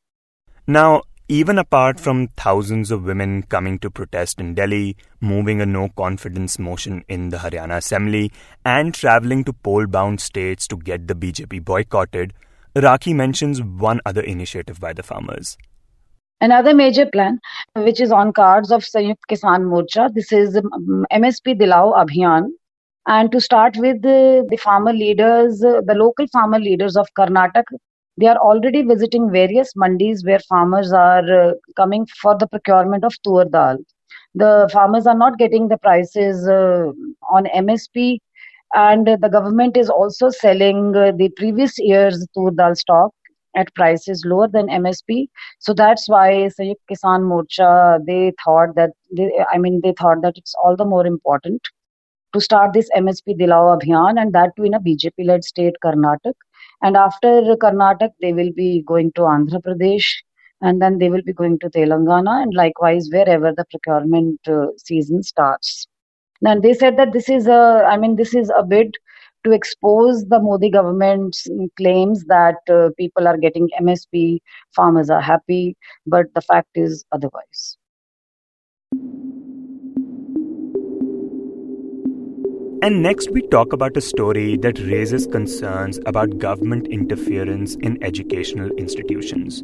Now 0.67 1.03
even 1.31 1.59
apart 1.59 1.99
from 1.99 2.27
thousands 2.29 2.89
of 2.89 3.03
women 3.03 3.43
coming 3.43 3.77
to 3.77 3.91
protest 3.91 4.39
in 4.39 4.55
Delhi, 4.55 4.97
moving 5.21 5.61
a 5.61 5.65
no 5.65 5.89
confidence 5.89 6.57
motion 6.57 7.05
in 7.07 7.29
the 7.29 7.37
Haryana 7.37 7.77
Assembly, 7.77 8.31
and 8.65 8.95
traveling 8.95 9.43
to 9.43 9.53
poll 9.53 9.85
bound 9.85 10.21
states 10.21 10.67
to 10.69 10.75
get 10.75 11.07
the 11.07 11.13
BJP 11.13 11.63
boycotted, 11.63 12.33
Rakhi 12.75 13.13
mentions 13.13 13.61
one 13.61 14.01
other 14.07 14.21
initiative 14.21 14.79
by 14.79 14.91
the 14.91 15.03
farmers. 15.03 15.55
Another 16.41 16.73
major 16.73 17.05
plan, 17.05 17.37
which 17.75 18.01
is 18.01 18.11
on 18.11 18.33
cards 18.33 18.71
of 18.71 18.81
Sanyukt 18.81 19.27
Kisan 19.29 19.65
Morcha, 19.65 20.11
this 20.11 20.31
is 20.31 20.57
um, 20.57 21.05
MSP 21.13 21.59
Dilao 21.61 21.95
Abhiyan. 21.95 22.47
And 23.05 23.31
to 23.31 23.39
start 23.39 23.77
with, 23.77 24.01
the, 24.01 24.47
the 24.49 24.57
farmer 24.57 24.93
leaders, 24.93 25.59
the 25.59 25.95
local 25.95 26.25
farmer 26.27 26.59
leaders 26.59 26.97
of 26.97 27.07
Karnataka, 27.15 27.77
they 28.19 28.27
are 28.27 28.37
already 28.37 28.81
visiting 28.81 29.31
various 29.31 29.73
mandis 29.73 30.25
where 30.25 30.39
farmers 30.39 30.91
are 30.91 31.27
uh, 31.41 31.53
coming 31.75 32.05
for 32.21 32.37
the 32.37 32.47
procurement 32.47 33.03
of 33.03 33.13
tur 33.23 33.45
dal. 33.45 33.77
The 34.35 34.69
farmers 34.71 35.07
are 35.07 35.17
not 35.17 35.37
getting 35.37 35.69
the 35.69 35.77
prices 35.77 36.47
uh, 36.47 36.91
on 37.31 37.45
MSP, 37.45 38.19
and 38.73 39.07
the 39.07 39.29
government 39.29 39.77
is 39.77 39.89
also 39.89 40.29
selling 40.29 40.95
uh, 40.95 41.11
the 41.11 41.29
previous 41.37 41.79
year's 41.79 42.27
tur 42.35 42.51
dal 42.51 42.75
stock 42.75 43.11
at 43.55 43.73
prices 43.73 44.23
lower 44.25 44.47
than 44.47 44.67
MSP. 44.67 45.27
So 45.59 45.73
that's 45.73 46.07
why 46.07 46.49
Sanyukt 46.59 46.85
Kisan 46.91 47.27
Morcha 47.31 48.05
they 48.05 48.33
thought 48.43 48.75
that 48.75 48.91
they, 49.15 49.31
I 49.51 49.57
mean 49.57 49.81
they 49.83 49.93
thought 49.93 50.21
that 50.21 50.37
it's 50.37 50.53
all 50.63 50.75
the 50.75 50.85
more 50.85 51.05
important 51.07 51.61
to 52.33 52.41
start 52.41 52.73
this 52.73 52.89
MSP 52.95 53.39
Dilao 53.39 53.79
Abhiyan 53.79 54.21
and 54.21 54.33
that 54.33 54.55
too 54.55 54.63
in 54.63 54.73
a 54.73 54.79
BJP 54.79 55.25
led 55.25 55.43
state 55.43 55.75
Karnataka. 55.83 56.33
And 56.81 56.95
after 56.95 57.55
Karnataka, 57.61 58.11
they 58.21 58.33
will 58.33 58.51
be 58.55 58.83
going 58.87 59.11
to 59.13 59.21
Andhra 59.21 59.61
Pradesh 59.61 60.05
and 60.61 60.81
then 60.81 60.97
they 60.97 61.09
will 61.09 61.21
be 61.21 61.33
going 61.33 61.59
to 61.59 61.69
Telangana 61.69 62.41
and 62.43 62.53
likewise 62.53 63.09
wherever 63.11 63.53
the 63.55 63.65
procurement 63.65 64.39
uh, 64.47 64.67
season 64.77 65.23
starts. 65.23 65.87
And 66.41 66.63
they 66.63 66.73
said 66.73 66.97
that 66.97 67.11
this 67.11 67.29
is 67.29 67.47
a, 67.47 67.85
I 67.87 67.97
mean, 67.97 68.15
this 68.15 68.33
is 68.33 68.51
a 68.57 68.63
bid 68.63 68.95
to 69.45 69.51
expose 69.51 70.25
the 70.25 70.39
Modi 70.39 70.69
government's 70.69 71.47
claims 71.77 72.25
that 72.25 72.57
uh, 72.69 72.89
people 72.97 73.27
are 73.27 73.37
getting 73.37 73.69
MSP, 73.81 74.39
farmers 74.75 75.09
are 75.09 75.21
happy, 75.21 75.77
but 76.05 76.25
the 76.35 76.41
fact 76.41 76.69
is 76.75 77.05
otherwise. 77.11 77.77
And 82.89 83.03
next, 83.03 83.29
we 83.29 83.43
talk 83.43 83.71
about 83.71 83.95
a 83.97 84.01
story 84.01 84.57
that 84.57 84.79
raises 84.79 85.27
concerns 85.27 85.99
about 86.07 86.39
government 86.39 86.87
interference 86.87 87.75
in 87.75 88.03
educational 88.03 88.71
institutions. 88.79 89.61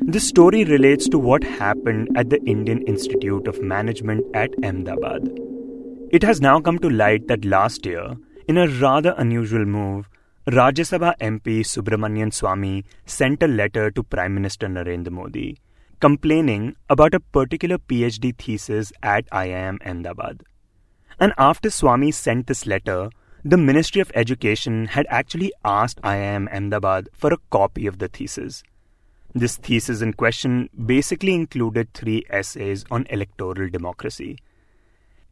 This 0.00 0.26
story 0.26 0.64
relates 0.64 1.08
to 1.10 1.18
what 1.20 1.44
happened 1.44 2.08
at 2.16 2.28
the 2.28 2.42
Indian 2.42 2.82
Institute 2.88 3.46
of 3.46 3.62
Management 3.62 4.24
at 4.34 4.50
Ahmedabad. 4.64 5.30
It 6.10 6.24
has 6.24 6.40
now 6.40 6.60
come 6.60 6.80
to 6.80 6.90
light 6.90 7.28
that 7.28 7.44
last 7.44 7.86
year, 7.86 8.16
in 8.48 8.58
a 8.58 8.66
rather 8.66 9.14
unusual 9.16 9.64
move, 9.64 10.08
Rajya 10.48 10.88
Sabha 10.90 11.16
MP 11.20 11.60
Subramanian 11.60 12.32
Swamy 12.32 12.82
sent 13.06 13.44
a 13.44 13.46
letter 13.46 13.92
to 13.92 14.02
Prime 14.02 14.34
Minister 14.34 14.66
Narendra 14.66 15.12
Modi 15.12 15.56
complaining 16.00 16.74
about 16.88 17.14
a 17.14 17.20
particular 17.20 17.76
PhD 17.78 18.36
thesis 18.36 18.90
at 19.02 19.30
IIM 19.30 19.86
Ahmedabad. 19.86 20.42
And 21.20 21.34
after 21.36 21.68
Swamy 21.68 22.14
sent 22.14 22.46
this 22.46 22.66
letter, 22.66 23.10
the 23.44 23.58
Ministry 23.58 24.00
of 24.00 24.10
Education 24.14 24.86
had 24.86 25.06
actually 25.10 25.52
asked 25.64 26.00
IIM 26.00 26.50
Ahmedabad 26.50 27.10
for 27.12 27.30
a 27.30 27.38
copy 27.50 27.86
of 27.86 27.98
the 27.98 28.08
thesis. 28.08 28.62
This 29.34 29.56
thesis 29.56 30.00
in 30.00 30.14
question 30.14 30.70
basically 30.86 31.34
included 31.34 31.92
three 31.92 32.24
essays 32.30 32.86
on 32.90 33.06
electoral 33.10 33.68
democracy. 33.68 34.38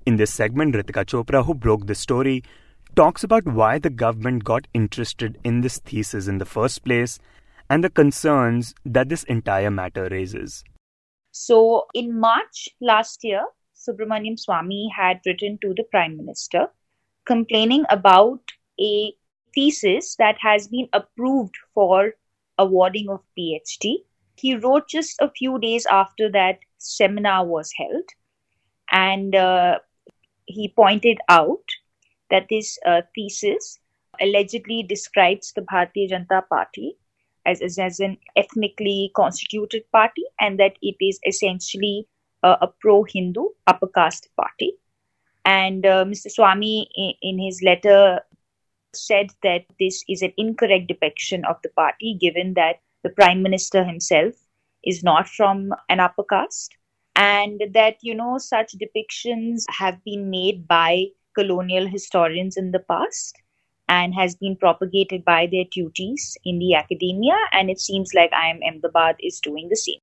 In 0.04 0.16
this 0.16 0.32
segment, 0.32 0.74
Ritika 0.74 1.06
Chopra, 1.06 1.44
who 1.44 1.54
broke 1.54 1.86
the 1.86 1.94
story, 1.94 2.44
talks 2.94 3.24
about 3.24 3.46
why 3.46 3.78
the 3.78 3.90
government 3.90 4.44
got 4.44 4.68
interested 4.74 5.38
in 5.42 5.62
this 5.62 5.78
thesis 5.78 6.28
in 6.28 6.36
the 6.36 6.44
first 6.44 6.84
place 6.84 7.18
and 7.70 7.82
the 7.82 7.90
concerns 7.90 8.74
that 8.84 9.08
this 9.08 9.24
entire 9.24 9.70
matter 9.70 10.06
raises. 10.10 10.64
So, 11.30 11.86
in 11.94 12.18
March 12.18 12.68
last 12.80 13.24
year, 13.24 13.44
Subramanian 13.88 14.36
Swamy 14.38 14.88
had 14.94 15.20
written 15.24 15.58
to 15.62 15.74
the 15.74 15.84
Prime 15.84 16.16
Minister 16.16 16.68
complaining 17.24 17.84
about 17.90 18.40
a 18.80 19.12
thesis 19.54 20.16
that 20.16 20.36
has 20.40 20.68
been 20.68 20.88
approved 20.92 21.56
for 21.74 22.14
awarding 22.58 23.08
of 23.08 23.20
PhD. 23.38 23.96
He 24.36 24.56
wrote 24.56 24.88
just 24.88 25.16
a 25.20 25.30
few 25.30 25.58
days 25.58 25.86
after 25.86 26.30
that 26.32 26.58
seminar 26.78 27.44
was 27.46 27.72
held, 27.76 28.08
and 28.90 29.34
uh, 29.34 29.78
he 30.46 30.68
pointed 30.68 31.18
out 31.28 31.64
that 32.30 32.46
this 32.48 32.78
uh, 32.86 33.02
thesis 33.14 33.78
allegedly 34.20 34.82
describes 34.82 35.52
the 35.52 35.62
Bharatiya 35.62 36.10
Janata 36.10 36.48
Party 36.48 36.96
as, 37.46 37.60
as, 37.62 37.78
as 37.78 38.00
an 38.00 38.16
ethnically 38.36 39.10
constituted 39.14 39.84
party 39.92 40.22
and 40.40 40.58
that 40.58 40.76
it 40.82 40.96
is 41.00 41.18
essentially 41.26 42.06
uh, 42.42 42.56
a 42.60 42.68
pro 42.80 43.04
Hindu 43.04 43.48
upper 43.66 43.88
caste 43.88 44.28
party. 44.36 44.72
And 45.44 45.86
uh, 45.86 46.04
Mr. 46.04 46.28
Swamy, 46.28 46.86
in, 46.94 47.12
in 47.22 47.38
his 47.38 47.62
letter, 47.62 48.20
said 48.94 49.28
that 49.42 49.64
this 49.78 50.04
is 50.08 50.22
an 50.22 50.32
incorrect 50.36 50.88
depiction 50.88 51.44
of 51.44 51.56
the 51.62 51.70
party, 51.70 52.16
given 52.20 52.54
that 52.54 52.80
the 53.02 53.10
Prime 53.10 53.42
Minister 53.42 53.84
himself 53.84 54.34
is 54.84 55.02
not 55.02 55.28
from 55.28 55.72
an 55.88 56.00
upper 56.00 56.24
caste, 56.24 56.76
and 57.16 57.62
that, 57.72 57.96
you 58.02 58.14
know, 58.14 58.38
such 58.38 58.74
depictions 58.74 59.64
have 59.70 60.02
been 60.04 60.30
made 60.30 60.66
by 60.68 61.06
colonial 61.34 61.86
historians 61.86 62.56
in 62.56 62.72
the 62.72 62.80
past 62.80 63.36
and 63.88 64.14
has 64.14 64.36
been 64.36 64.56
propagated 64.56 65.24
by 65.24 65.46
their 65.50 65.64
tutees 65.64 66.36
in 66.44 66.58
the 66.58 66.74
academia, 66.74 67.36
and 67.52 67.70
it 67.70 67.80
seems 67.80 68.12
like 68.14 68.32
I 68.32 68.52
IIM 68.52 68.60
Ahmedabad 68.68 69.16
is 69.20 69.40
doing 69.40 69.68
the 69.68 69.76
same. 69.76 70.00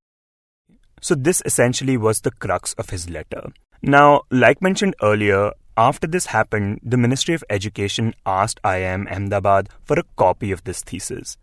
So, 1.01 1.15
this 1.15 1.41
essentially 1.45 1.97
was 1.97 2.21
the 2.21 2.31
crux 2.31 2.73
of 2.73 2.89
his 2.89 3.09
letter. 3.09 3.51
Now, 3.81 4.21
like 4.31 4.61
mentioned 4.61 4.95
earlier, 5.01 5.51
after 5.77 6.07
this 6.07 6.27
happened, 6.27 6.79
the 6.81 6.97
Ministry 6.97 7.35
of 7.35 7.43
Education 7.49 8.13
asked 8.25 8.61
IIM 8.63 9.11
Ahmedabad 9.11 9.69
for 9.83 9.99
a 9.99 10.05
copy 10.15 10.51
of 10.51 10.63
this 10.63 10.81
thesis. 10.81 11.37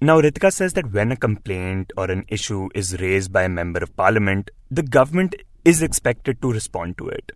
Now, 0.00 0.20
Ritika 0.20 0.52
says 0.52 0.72
that 0.72 0.92
when 0.92 1.12
a 1.12 1.16
complaint 1.16 1.92
or 1.96 2.10
an 2.10 2.24
issue 2.28 2.68
is 2.74 3.00
raised 3.00 3.32
by 3.32 3.44
a 3.44 3.48
member 3.48 3.80
of 3.80 3.96
parliament, 3.96 4.50
the 4.70 4.82
government 4.82 5.34
is 5.64 5.82
expected 5.82 6.40
to 6.42 6.52
respond 6.52 6.98
to 6.98 7.08
it. 7.08 7.32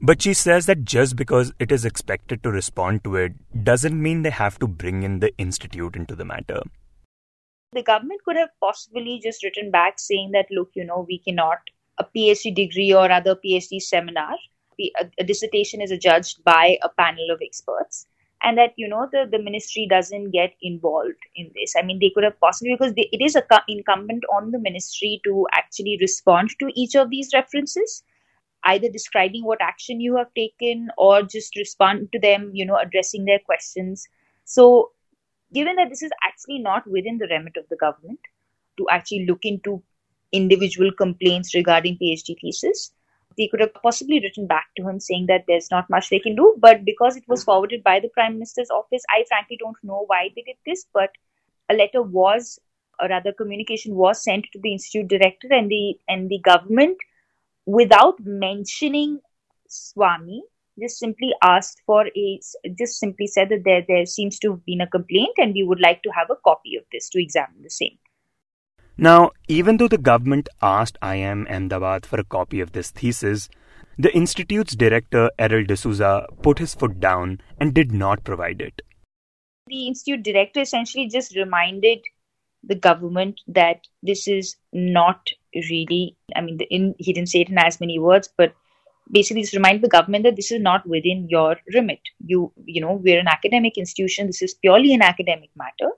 But 0.00 0.22
she 0.22 0.32
says 0.32 0.66
that 0.66 0.84
just 0.84 1.16
because 1.16 1.52
it 1.58 1.70
is 1.70 1.84
expected 1.84 2.42
to 2.42 2.50
respond 2.50 3.04
to 3.04 3.16
it 3.16 3.32
doesn't 3.64 4.00
mean 4.00 4.22
they 4.22 4.30
have 4.30 4.58
to 4.60 4.66
bring 4.66 5.02
in 5.02 5.20
the 5.20 5.36
institute 5.36 5.94
into 5.94 6.14
the 6.14 6.24
matter 6.24 6.62
the 7.72 7.82
government 7.82 8.20
could 8.24 8.36
have 8.36 8.50
possibly 8.60 9.20
just 9.22 9.44
written 9.44 9.70
back 9.70 9.98
saying 9.98 10.32
that, 10.32 10.46
look, 10.50 10.70
you 10.74 10.84
know, 10.84 11.06
we 11.08 11.18
cannot, 11.18 11.58
a 11.98 12.04
PhD 12.04 12.54
degree 12.54 12.92
or 12.92 13.10
other 13.10 13.36
PhD 13.36 13.80
seminar, 13.80 14.34
a, 14.80 14.92
uh, 15.00 15.04
a 15.18 15.24
dissertation 15.24 15.80
is 15.80 15.92
judged 15.98 16.42
by 16.42 16.78
a 16.82 16.88
panel 16.88 17.30
of 17.30 17.40
experts. 17.42 18.06
And 18.42 18.56
that 18.56 18.72
you 18.76 18.88
know 18.88 19.06
the, 19.12 19.28
the 19.30 19.38
ministry 19.38 19.86
doesn't 19.88 20.30
get 20.30 20.54
involved 20.62 21.22
in 21.36 21.50
this. 21.54 21.74
I 21.76 21.82
mean, 21.82 21.98
they 21.98 22.10
could 22.14 22.24
have 22.24 22.40
possibly 22.40 22.74
because 22.74 22.94
they, 22.94 23.08
it 23.12 23.22
is 23.22 23.36
a 23.36 23.44
incumbent 23.68 24.24
on 24.34 24.50
the 24.50 24.58
ministry 24.58 25.20
to 25.24 25.46
actually 25.52 25.98
respond 26.00 26.50
to 26.58 26.70
each 26.74 26.94
of 26.94 27.10
these 27.10 27.34
references, 27.34 28.02
either 28.64 28.88
describing 28.88 29.44
what 29.44 29.60
action 29.60 30.00
you 30.00 30.16
have 30.16 30.32
taken 30.34 30.88
or 30.96 31.22
just 31.22 31.54
respond 31.54 32.08
to 32.12 32.18
them, 32.18 32.50
you 32.54 32.64
know, 32.64 32.78
addressing 32.78 33.26
their 33.26 33.40
questions. 33.40 34.08
So 34.46 34.92
given 35.52 35.76
that 35.76 35.88
this 35.88 36.02
is 36.02 36.10
actually 36.24 36.58
not 36.58 36.86
within 36.86 37.18
the 37.18 37.28
remit 37.28 37.56
of 37.56 37.68
the 37.68 37.76
government 37.76 38.20
to 38.78 38.86
actually 38.90 39.26
look 39.26 39.40
into 39.42 39.82
individual 40.32 40.90
complaints 40.92 41.54
regarding 41.54 41.98
PhD 41.98 42.36
thesis, 42.40 42.92
they 43.36 43.48
could 43.48 43.60
have 43.60 43.74
possibly 43.74 44.20
written 44.20 44.46
back 44.46 44.66
to 44.76 44.88
him 44.88 45.00
saying 45.00 45.26
that 45.26 45.44
there's 45.46 45.70
not 45.70 45.88
much 45.88 46.10
they 46.10 46.18
can 46.18 46.36
do. 46.36 46.54
But 46.58 46.84
because 46.84 47.16
it 47.16 47.24
was 47.28 47.44
forwarded 47.44 47.82
by 47.82 48.00
the 48.00 48.08
Prime 48.08 48.34
Minister's 48.34 48.70
office, 48.70 49.02
I 49.10 49.24
frankly 49.28 49.56
don't 49.58 49.76
know 49.82 50.04
why 50.06 50.30
they 50.34 50.42
did 50.42 50.56
this. 50.66 50.86
But 50.92 51.10
a 51.68 51.74
letter 51.74 52.02
was, 52.02 52.58
or 53.00 53.08
rather, 53.08 53.32
communication 53.32 53.94
was 53.94 54.22
sent 54.22 54.46
to 54.52 54.58
the 54.60 54.72
institute 54.72 55.08
director 55.08 55.48
and 55.50 55.70
the 55.70 55.98
and 56.08 56.28
the 56.28 56.38
government 56.38 56.98
without 57.66 58.18
mentioning 58.20 59.20
Swamy 59.68 60.40
just 60.80 60.98
simply 60.98 61.32
asked 61.42 61.80
for 61.86 62.06
a 62.06 62.40
just 62.78 62.98
simply 62.98 63.26
said 63.26 63.48
that 63.50 63.64
there 63.64 63.84
there 63.86 64.06
seems 64.06 64.38
to 64.40 64.52
have 64.52 64.64
been 64.64 64.80
a 64.80 64.86
complaint 64.86 65.34
and 65.38 65.54
we 65.54 65.62
would 65.62 65.80
like 65.80 66.02
to 66.02 66.10
have 66.10 66.30
a 66.30 66.40
copy 66.44 66.76
of 66.76 66.84
this 66.92 67.08
to 67.10 67.22
examine 67.22 67.62
the 67.62 67.70
same. 67.70 67.98
Now, 68.96 69.30
even 69.48 69.76
though 69.76 69.88
the 69.88 69.98
government 69.98 70.48
asked 70.60 70.98
IIM 71.00 71.50
Ahmedabad 71.50 72.04
for 72.04 72.20
a 72.20 72.24
copy 72.24 72.60
of 72.60 72.72
this 72.72 72.90
thesis, 72.90 73.48
the 73.98 74.14
institute's 74.14 74.76
director 74.76 75.30
Errol 75.38 75.64
D'Souza 75.64 76.26
put 76.42 76.58
his 76.58 76.74
foot 76.74 77.00
down 77.00 77.40
and 77.58 77.74
did 77.74 77.92
not 77.92 78.24
provide 78.24 78.60
it. 78.60 78.82
The 79.68 79.86
institute 79.86 80.22
director 80.22 80.60
essentially 80.60 81.08
just 81.08 81.36
reminded 81.36 82.00
the 82.62 82.74
government 82.74 83.40
that 83.46 83.80
this 84.02 84.28
is 84.28 84.56
not 84.72 85.30
really 85.54 86.16
i 86.36 86.40
mean 86.40 86.58
the, 86.58 86.66
in, 86.66 86.94
he 86.98 87.12
didn't 87.12 87.28
say 87.28 87.40
it 87.40 87.48
in 87.48 87.58
as 87.58 87.80
many 87.80 87.98
words 87.98 88.28
but 88.36 88.54
basically 89.10 89.42
just 89.42 89.54
remind 89.54 89.82
the 89.82 89.88
government 89.88 90.24
that 90.24 90.36
this 90.36 90.52
is 90.52 90.60
not 90.60 90.86
within 90.86 91.28
your 91.28 91.56
remit. 91.74 92.00
You, 92.24 92.52
you 92.64 92.80
know, 92.80 92.92
we're 92.92 93.20
an 93.20 93.28
academic 93.28 93.76
institution. 93.76 94.26
This 94.26 94.42
is 94.42 94.54
purely 94.54 94.94
an 94.94 95.02
academic 95.02 95.50
matter. 95.56 95.92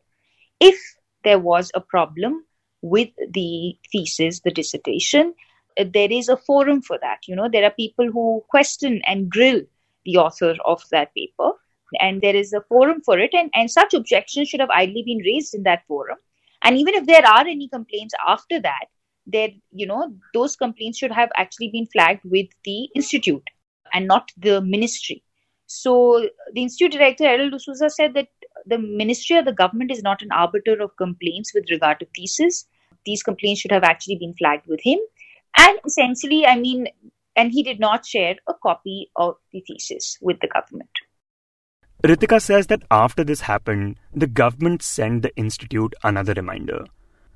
If 0.61 0.79
there 1.25 1.39
was 1.39 1.71
a 1.75 1.81
problem, 1.81 2.45
with 2.83 3.11
the 3.31 3.79
thesis, 3.91 4.41
the 4.41 4.51
dissertation, 4.51 5.35
uh, 5.79 5.85
there 5.95 6.11
is 6.11 6.29
a 6.29 6.37
forum 6.37 6.83
for 6.83 6.99
that. 7.01 7.21
You 7.27 7.37
know, 7.37 7.49
there 7.51 7.65
are 7.65 7.71
people 7.71 8.11
who 8.11 8.45
question 8.49 9.01
and 9.07 9.31
grill 9.31 9.63
the 10.05 10.17
author 10.19 10.55
of 10.67 10.83
that 10.91 11.15
paper, 11.15 11.53
and 12.01 12.21
there 12.21 12.37
is 12.37 12.53
a 12.53 12.61
forum 12.63 13.01
for 13.05 13.19
it, 13.19 13.31
and, 13.33 13.51
and 13.55 13.71
such 13.71 13.95
objections 13.95 14.49
should 14.49 14.61
have 14.61 14.71
ideally 14.71 15.05
been 15.07 15.23
raised 15.25 15.55
in 15.55 15.63
that 15.63 15.87
forum. 15.87 16.19
And 16.63 16.77
even 16.77 16.95
if 16.95 17.07
there 17.07 17.27
are 17.27 17.47
any 17.47 17.69
complaints 17.69 18.15
after 18.27 18.61
that, 18.61 18.87
there, 19.27 19.51
you 19.71 19.87
know, 19.87 20.15
those 20.35 20.57
complaints 20.57 20.99
should 20.99 21.13
have 21.13 21.31
actually 21.37 21.71
been 21.71 21.87
flagged 21.87 22.23
with 22.25 22.49
the 22.65 22.89
institute 22.95 23.49
and 23.93 24.07
not 24.07 24.31
the 24.37 24.61
ministry. 24.61 25.23
So 25.67 26.29
the 26.53 26.63
institute 26.63 26.93
director, 26.93 27.25
Errol 27.25 27.51
D'Souza, 27.51 27.89
said 27.91 28.15
that 28.15 28.29
the 28.67 28.79
ministry 28.79 29.37
or 29.37 29.43
the 29.43 29.53
government 29.53 29.91
is 29.91 30.03
not 30.03 30.23
an 30.23 30.33
arbiter 30.33 30.81
of 30.81 30.97
complaints 30.97 31.53
with 31.55 31.71
regard 31.71 32.01
to 32.01 32.07
thesis. 32.15 32.67
These 33.07 33.23
complaints 33.23 33.61
should 33.61 33.73
have 33.73 33.85
actually 33.85 34.17
been 34.17 34.35
flagged 34.35 34.67
with 34.67 34.81
him. 34.83 34.99
And 35.57 35.79
essentially, 35.87 36.47
I 36.47 36.59
mean, 36.59 36.89
and 37.37 37.53
he 37.53 37.63
did 37.63 37.81
not 37.81 38.07
share 38.07 38.37
a 38.49 38.55
copy 38.63 39.11
of 39.17 39.37
the 39.53 39.61
thesis 39.67 40.19
with 40.21 40.41
the 40.41 40.49
government. 40.49 40.91
Ritika 42.03 42.43
says 42.43 42.67
that 42.67 42.83
after 42.91 43.23
this 43.25 43.43
happened, 43.43 43.97
the 44.13 44.27
government 44.27 44.83
sent 44.83 45.23
the 45.23 45.35
institute 45.37 45.95
another 46.03 46.35
reminder. 46.35 46.85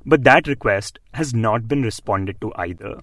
But 0.08 0.22
that 0.22 0.46
request 0.46 1.00
has 1.14 1.34
not 1.34 1.66
been 1.66 1.82
responded 1.82 2.40
to 2.40 2.52
either. 2.54 3.02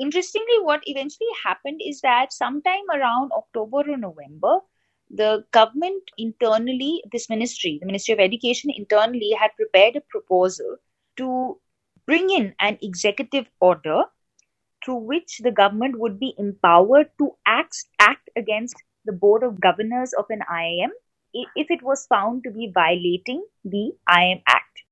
Interestingly, 0.00 0.58
what 0.62 0.82
eventually 0.84 1.28
happened 1.44 1.80
is 1.84 2.00
that 2.00 2.32
sometime 2.32 2.90
around 2.92 3.30
October 3.30 3.88
or 3.88 3.96
November, 3.96 4.58
the 5.10 5.44
government 5.52 6.02
internally, 6.18 7.04
this 7.12 7.30
ministry, 7.30 7.78
the 7.80 7.86
Ministry 7.86 8.14
of 8.14 8.20
Education 8.20 8.70
internally 8.74 9.30
had 9.38 9.54
prepared 9.54 9.94
a 9.94 10.00
proposal 10.10 10.78
to 11.18 11.60
bring 12.04 12.30
in 12.30 12.52
an 12.60 12.78
executive 12.82 13.46
order 13.60 14.02
through 14.84 14.96
which 14.96 15.38
the 15.44 15.52
government 15.52 16.00
would 16.00 16.18
be 16.18 16.34
empowered 16.36 17.10
to 17.18 17.36
act, 17.46 17.84
act 18.00 18.28
against 18.36 18.76
the 19.04 19.12
board 19.12 19.44
of 19.44 19.60
governors 19.60 20.12
of 20.18 20.24
an 20.30 20.40
IIM 20.52 20.90
if 21.32 21.70
it 21.70 21.82
was 21.82 22.06
found 22.06 22.42
to 22.42 22.50
be 22.50 22.72
violating 22.74 23.44
the 23.64 23.92
IIM 24.08 24.42
Act. 24.48 24.82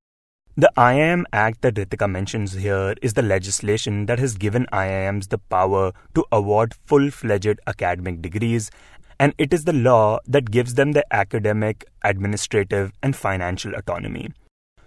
The 0.58 0.72
IIM 0.78 1.24
Act 1.34 1.60
that 1.60 1.74
Ritika 1.74 2.10
mentions 2.10 2.54
here 2.54 2.94
is 3.02 3.12
the 3.12 3.20
legislation 3.20 4.06
that 4.06 4.18
has 4.18 4.38
given 4.38 4.64
IIMs 4.72 5.28
the 5.28 5.36
power 5.36 5.92
to 6.14 6.24
award 6.32 6.72
full 6.86 7.10
fledged 7.10 7.60
academic 7.66 8.22
degrees, 8.22 8.70
and 9.20 9.34
it 9.36 9.52
is 9.52 9.64
the 9.64 9.74
law 9.74 10.18
that 10.26 10.50
gives 10.50 10.72
them 10.72 10.92
the 10.92 11.04
academic, 11.14 11.84
administrative, 12.02 12.90
and 13.02 13.14
financial 13.14 13.74
autonomy. 13.74 14.32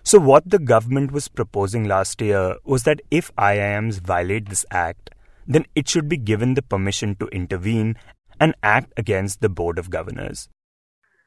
So, 0.02 0.18
what 0.18 0.50
the 0.50 0.58
government 0.58 1.12
was 1.12 1.28
proposing 1.28 1.84
last 1.84 2.20
year 2.20 2.56
was 2.64 2.82
that 2.86 3.02
if 3.12 3.32
IIMs 3.36 4.00
violate 4.00 4.50
this 4.50 4.66
act, 4.72 5.12
then 5.46 5.68
it 5.76 5.88
should 5.88 6.10
be 6.10 6.18
given 6.18 6.56
the 6.56 6.64
permission 6.64 7.14
to 7.18 7.28
intervene 7.28 7.96
and 8.40 8.56
act 8.64 8.92
against 8.98 9.42
the 9.42 9.50
Board 9.50 9.78
of 9.78 9.92
Governors 9.92 10.50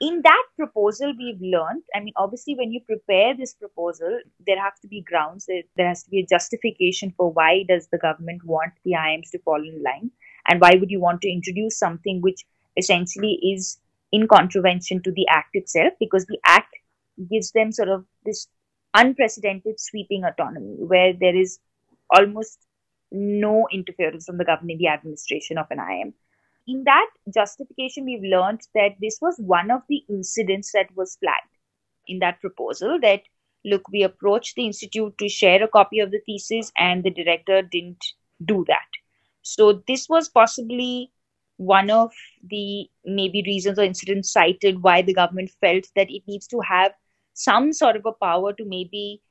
in 0.06 0.20
that 0.24 0.46
proposal 0.56 1.12
we've 1.18 1.42
learned 1.54 1.82
i 1.94 2.00
mean 2.00 2.14
obviously 2.16 2.54
when 2.60 2.72
you 2.72 2.80
prepare 2.86 3.36
this 3.36 3.54
proposal 3.54 4.18
there 4.46 4.60
have 4.60 4.78
to 4.80 4.88
be 4.88 5.02
grounds 5.02 5.46
there, 5.46 5.62
there 5.76 5.88
has 5.88 6.02
to 6.02 6.10
be 6.10 6.20
a 6.20 6.26
justification 6.26 7.12
for 7.16 7.32
why 7.32 7.64
does 7.68 7.88
the 7.88 7.98
government 7.98 8.44
want 8.44 8.72
the 8.84 8.92
iims 8.92 9.30
to 9.30 9.38
fall 9.40 9.62
in 9.62 9.82
line? 9.82 10.10
And 10.48 10.60
why 10.60 10.72
would 10.78 10.90
you 10.90 11.00
want 11.00 11.22
to 11.22 11.32
introduce 11.32 11.78
something 11.78 12.20
which 12.20 12.44
essentially 12.76 13.38
is 13.54 13.78
in 14.10 14.28
contravention 14.28 15.02
to 15.02 15.12
the 15.12 15.26
act 15.28 15.50
itself? 15.54 15.92
Because 16.00 16.26
the 16.26 16.38
act 16.44 16.74
gives 17.30 17.52
them 17.52 17.72
sort 17.72 17.88
of 17.88 18.04
this 18.24 18.48
unprecedented 18.94 19.78
sweeping 19.78 20.24
autonomy 20.24 20.76
where 20.78 21.12
there 21.12 21.36
is 21.36 21.58
almost 22.10 22.58
no 23.10 23.68
interference 23.72 24.26
from 24.26 24.38
the 24.38 24.44
government 24.44 24.72
in 24.72 24.78
the 24.78 24.88
administration 24.88 25.58
of 25.58 25.66
an 25.70 25.78
IIM 25.78 26.12
in 26.66 26.84
that 26.84 27.10
justification, 27.32 28.04
we've 28.04 28.22
learned 28.22 28.60
that 28.74 28.96
this 29.00 29.18
was 29.20 29.36
one 29.38 29.70
of 29.70 29.82
the 29.88 30.04
incidents 30.08 30.72
that 30.72 30.94
was 30.96 31.16
flagged 31.16 31.56
in 32.06 32.18
that 32.20 32.40
proposal 32.40 32.98
that 33.02 33.22
look, 33.64 33.88
we 33.88 34.02
approached 34.02 34.56
the 34.56 34.66
institute 34.66 35.16
to 35.18 35.28
share 35.28 35.62
a 35.62 35.68
copy 35.68 36.00
of 36.00 36.10
the 36.10 36.20
thesis, 36.26 36.72
and 36.76 37.04
the 37.04 37.10
director 37.10 37.62
didn't 37.62 38.04
do 38.44 38.64
that. 38.66 38.86
So, 39.42 39.82
this 39.86 40.08
was 40.08 40.28
possibly 40.28 41.12
one 41.56 41.90
of 41.90 42.12
the 42.50 42.88
maybe 43.04 43.42
reasons 43.46 43.78
or 43.78 43.84
incidents 43.84 44.32
cited 44.32 44.82
why 44.82 45.02
the 45.02 45.14
government 45.14 45.50
felt 45.60 45.84
that 45.94 46.10
it 46.10 46.22
needs 46.26 46.46
to 46.48 46.60
have 46.60 46.92
some 47.34 47.72
sort 47.72 47.96
of 47.96 48.06
a 48.06 48.12
power 48.12 48.52
to 48.52 48.64
maybe 48.64 49.22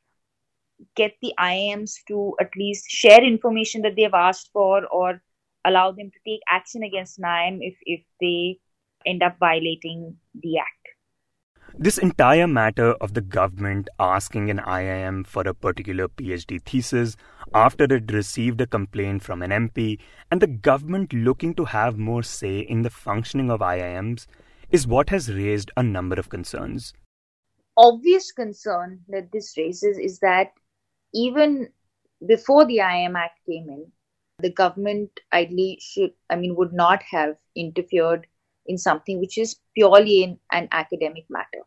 get 0.96 1.16
the 1.22 1.34
IIMs 1.40 1.96
to 2.08 2.36
at 2.40 2.56
least 2.56 2.90
share 2.90 3.24
information 3.24 3.82
that 3.82 3.96
they've 3.96 4.14
asked 4.14 4.50
for 4.54 4.86
or 4.88 5.22
allow 5.66 5.92
them 5.92 6.12
to 6.12 6.20
take 6.26 6.42
action 6.50 6.84
against 6.84 7.20
NIIM 7.20 7.60
if, 7.62 7.76
if 7.86 8.02
they 8.20 8.60
end 9.06 9.24
up 9.24 9.38
violating 9.40 10.18
the 10.36 10.60
act. 10.60 10.82
This 11.78 11.98
entire 11.98 12.48
matter 12.48 12.94
of 12.96 13.14
the 13.14 13.22
government 13.22 13.88
asking 13.98 14.50
an 14.50 14.60
IIM 14.60 15.26
for 15.26 15.44
a 15.48 15.54
particular 15.54 16.10
PhD 16.10 16.62
thesis 16.62 17.16
after 17.54 17.86
it 17.86 18.12
received 18.12 18.60
a 18.60 18.68
complaint 18.68 19.24
from 19.24 19.42
an 19.42 19.52
MP 19.52 19.98
and 20.30 20.42
the 20.42 20.48
government 20.48 21.14
looking 21.14 21.56
to 21.56 21.66
have 21.66 21.98
more 21.98 22.24
say 22.24 22.60
in 22.60 22.82
the 22.82 22.90
functioning 22.90 23.50
of 23.50 23.62
IIMs 23.62 24.28
is 24.70 24.86
what 24.86 25.10
has 25.10 25.34
raised 25.34 25.72
a 25.78 25.84
number 25.84 26.16
of 26.16 26.30
concerns. 26.30 26.94
Obvious 27.78 28.32
concern 28.34 29.00
that 29.08 29.32
this 29.32 29.56
raises 29.58 29.98
is 29.98 30.20
that 30.20 30.52
even 31.14 31.70
before 32.28 32.66
the 32.66 32.78
IIM 32.78 33.18
Act 33.18 33.40
came 33.50 33.70
in, 33.70 33.92
the 34.42 34.52
government 34.52 35.10
ideally 35.34 35.80
should, 35.82 36.12
I 36.30 36.36
mean, 36.36 36.56
would 36.56 36.74
not 36.74 37.04
have 37.04 37.36
interfered 37.56 38.28
in 38.66 38.78
something 38.78 39.20
which 39.20 39.38
is 39.38 39.58
purely 39.76 40.24
in 40.24 40.40
an 40.52 40.68
academic 40.72 41.26
matter. 41.30 41.64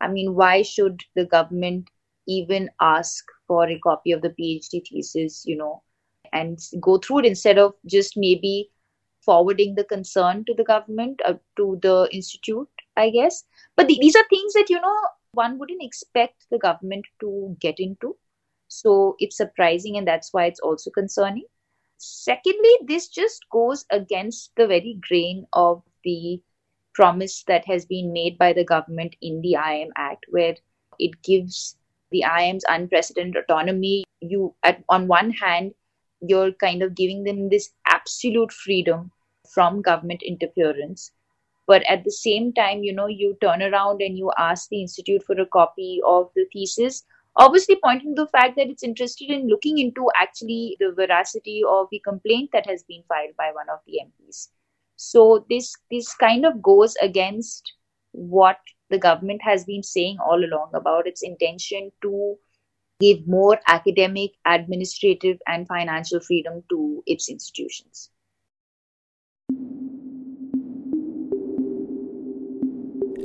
I 0.00 0.08
mean, 0.08 0.34
why 0.34 0.62
should 0.62 1.00
the 1.14 1.24
government 1.24 1.88
even 2.26 2.70
ask 2.80 3.24
for 3.46 3.68
a 3.68 3.78
copy 3.78 4.12
of 4.12 4.22
the 4.22 4.30
PhD 4.30 4.82
thesis, 4.88 5.44
you 5.46 5.56
know, 5.56 5.82
and 6.32 6.58
go 6.80 6.98
through 6.98 7.20
it 7.20 7.26
instead 7.26 7.58
of 7.58 7.74
just 7.86 8.16
maybe 8.16 8.70
forwarding 9.24 9.74
the 9.74 9.84
concern 9.84 10.44
to 10.46 10.54
the 10.54 10.64
government, 10.64 11.20
uh, 11.24 11.34
to 11.56 11.78
the 11.82 12.08
institute, 12.10 12.68
I 12.96 13.10
guess. 13.10 13.44
But 13.76 13.86
the, 13.86 13.96
these 14.00 14.16
are 14.16 14.24
things 14.28 14.52
that, 14.54 14.68
you 14.68 14.80
know, 14.80 15.00
one 15.32 15.58
wouldn't 15.58 15.82
expect 15.82 16.46
the 16.50 16.58
government 16.58 17.06
to 17.20 17.56
get 17.60 17.78
into. 17.78 18.16
So 18.68 19.16
it's 19.18 19.36
surprising, 19.36 19.96
and 19.96 20.08
that's 20.08 20.32
why 20.32 20.46
it's 20.46 20.60
also 20.60 20.90
concerning. 20.90 21.44
Secondly, 22.04 22.78
this 22.84 23.06
just 23.06 23.48
goes 23.48 23.86
against 23.90 24.50
the 24.56 24.66
very 24.66 24.98
grain 25.08 25.46
of 25.52 25.84
the 26.02 26.42
promise 26.94 27.44
that 27.44 27.64
has 27.66 27.86
been 27.86 28.12
made 28.12 28.36
by 28.36 28.52
the 28.52 28.64
government 28.64 29.14
in 29.22 29.40
the 29.40 29.54
IIM 29.56 29.90
Act, 29.96 30.26
where 30.28 30.56
it 30.98 31.22
gives 31.22 31.76
the 32.10 32.24
IIM's 32.26 32.64
unprecedented 32.68 33.44
autonomy. 33.44 34.02
You, 34.20 34.52
at, 34.64 34.82
on 34.88 35.06
one 35.06 35.30
hand, 35.30 35.74
you're 36.20 36.50
kind 36.50 36.82
of 36.82 36.96
giving 36.96 37.22
them 37.22 37.48
this 37.50 37.70
absolute 37.86 38.50
freedom 38.50 39.12
from 39.48 39.80
government 39.80 40.22
interference. 40.24 41.12
But 41.68 41.84
at 41.88 42.02
the 42.02 42.10
same 42.10 42.52
time, 42.52 42.82
you 42.82 42.92
know, 42.92 43.06
you 43.06 43.36
turn 43.40 43.62
around 43.62 44.02
and 44.02 44.18
you 44.18 44.32
ask 44.36 44.68
the 44.68 44.80
institute 44.80 45.22
for 45.22 45.40
a 45.40 45.46
copy 45.46 46.00
of 46.04 46.30
the 46.34 46.46
thesis 46.52 47.04
obviously 47.36 47.78
pointing 47.82 48.14
to 48.14 48.22
the 48.22 48.28
fact 48.28 48.56
that 48.56 48.68
it's 48.68 48.82
interested 48.82 49.30
in 49.30 49.48
looking 49.48 49.78
into 49.78 50.08
actually 50.16 50.76
the 50.80 50.92
veracity 50.92 51.62
of 51.68 51.88
the 51.90 52.00
complaint 52.00 52.50
that 52.52 52.66
has 52.66 52.82
been 52.82 53.02
filed 53.08 53.36
by 53.36 53.50
one 53.52 53.68
of 53.70 53.78
the 53.86 54.00
MPs. 54.04 54.48
So 54.96 55.44
this 55.48 55.74
this 55.90 56.14
kind 56.14 56.44
of 56.46 56.62
goes 56.62 56.94
against 57.02 57.72
what 58.12 58.58
the 58.90 58.98
government 58.98 59.42
has 59.42 59.64
been 59.64 59.82
saying 59.82 60.18
all 60.24 60.44
along 60.44 60.70
about 60.74 61.06
its 61.06 61.22
intention 61.22 61.90
to 62.02 62.36
give 63.00 63.26
more 63.26 63.58
academic, 63.66 64.32
administrative, 64.44 65.38
and 65.46 65.66
financial 65.66 66.20
freedom 66.20 66.62
to 66.68 67.02
its 67.06 67.28
institutions. 67.28 68.10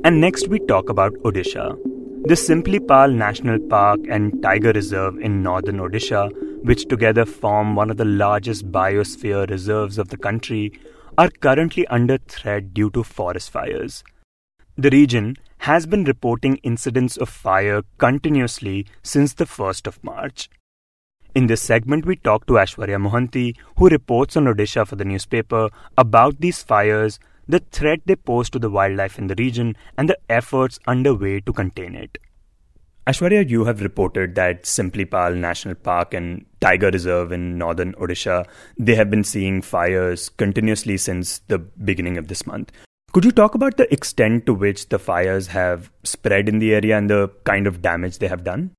And 0.04 0.22
next, 0.22 0.48
we 0.48 0.60
talk 0.60 0.90
about 0.90 1.14
Odisha. 1.26 1.97
The 2.28 2.34
Simlipal 2.34 3.16
National 3.16 3.58
Park 3.58 4.02
and 4.10 4.44
Tiger 4.44 4.74
Reserve 4.74 5.18
in 5.18 5.42
northern 5.42 5.78
Odisha, 5.78 6.30
which 6.62 6.86
together 6.90 7.24
form 7.24 7.74
one 7.74 7.90
of 7.90 7.96
the 7.96 8.04
largest 8.04 8.70
biosphere 8.70 9.50
reserves 9.50 9.98
of 9.98 10.10
the 10.10 10.18
country, 10.18 10.78
are 11.18 11.30
currently 11.30 11.88
under 11.88 12.18
threat 12.18 12.74
due 12.74 12.90
to 12.90 13.06
forest 13.06 13.50
fires. 13.50 14.04
The 14.78 14.90
region 14.90 15.38
has 15.60 15.86
been 15.86 16.04
reporting 16.04 16.58
incidents 16.64 17.16
of 17.16 17.30
fire 17.30 17.84
continuously 17.98 18.88
since 19.04 19.34
the 19.34 19.46
1st 19.46 19.88
of 19.88 20.04
March. 20.04 20.50
In 21.34 21.48
this 21.48 21.62
segment, 21.62 22.06
we 22.06 22.18
talk 22.18 22.46
to 22.48 22.56
Aishwarya 22.56 23.00
Mohanty, 23.02 23.56
who 23.78 23.88
reports 23.88 24.36
on 24.36 24.48
Odisha 24.48 24.86
for 24.86 24.98
the 24.98 25.06
newspaper, 25.06 25.70
about 25.98 26.42
these 26.42 26.62
fires 26.62 27.20
the 27.48 27.60
threat 27.72 28.02
they 28.06 28.16
pose 28.16 28.50
to 28.52 28.60
the 28.60 28.70
wildlife 28.70 29.18
in 29.18 29.28
the 29.28 29.36
region, 29.38 29.76
and 29.98 30.10
the 30.10 30.18
efforts 30.30 30.80
underway 30.88 31.40
to 31.42 31.54
contain 31.54 31.96
it. 31.96 32.18
Aishwarya, 33.08 33.50
you 33.50 33.64
have 33.64 33.82
reported 33.82 34.36
that 34.36 34.64
Simlipal 34.64 35.38
National 35.38 35.76
Park 35.76 36.14
and 36.14 36.46
Tiger 36.60 36.90
Reserve 36.90 37.32
in 37.32 37.58
northern 37.58 37.94
Odisha, 37.94 38.46
they 38.78 38.96
have 38.96 39.10
been 39.10 39.24
seeing 39.24 39.62
fires 39.62 40.28
continuously 40.28 40.98
since 40.98 41.40
the 41.48 41.58
beginning 41.58 42.18
of 42.18 42.28
this 42.28 42.46
month. 42.46 42.70
Could 43.14 43.24
you 43.24 43.32
talk 43.32 43.56
about 43.56 43.78
the 43.78 43.92
extent 43.94 44.46
to 44.46 44.54
which 44.54 44.90
the 44.90 45.00
fires 45.00 45.48
have 45.48 45.90
spread 46.04 46.50
in 46.50 46.60
the 46.60 46.74
area 46.74 46.98
and 46.98 47.10
the 47.10 47.30
kind 47.46 47.66
of 47.66 47.82
damage 47.82 48.18
they 48.18 48.28
have 48.28 48.44
done? 48.44 48.72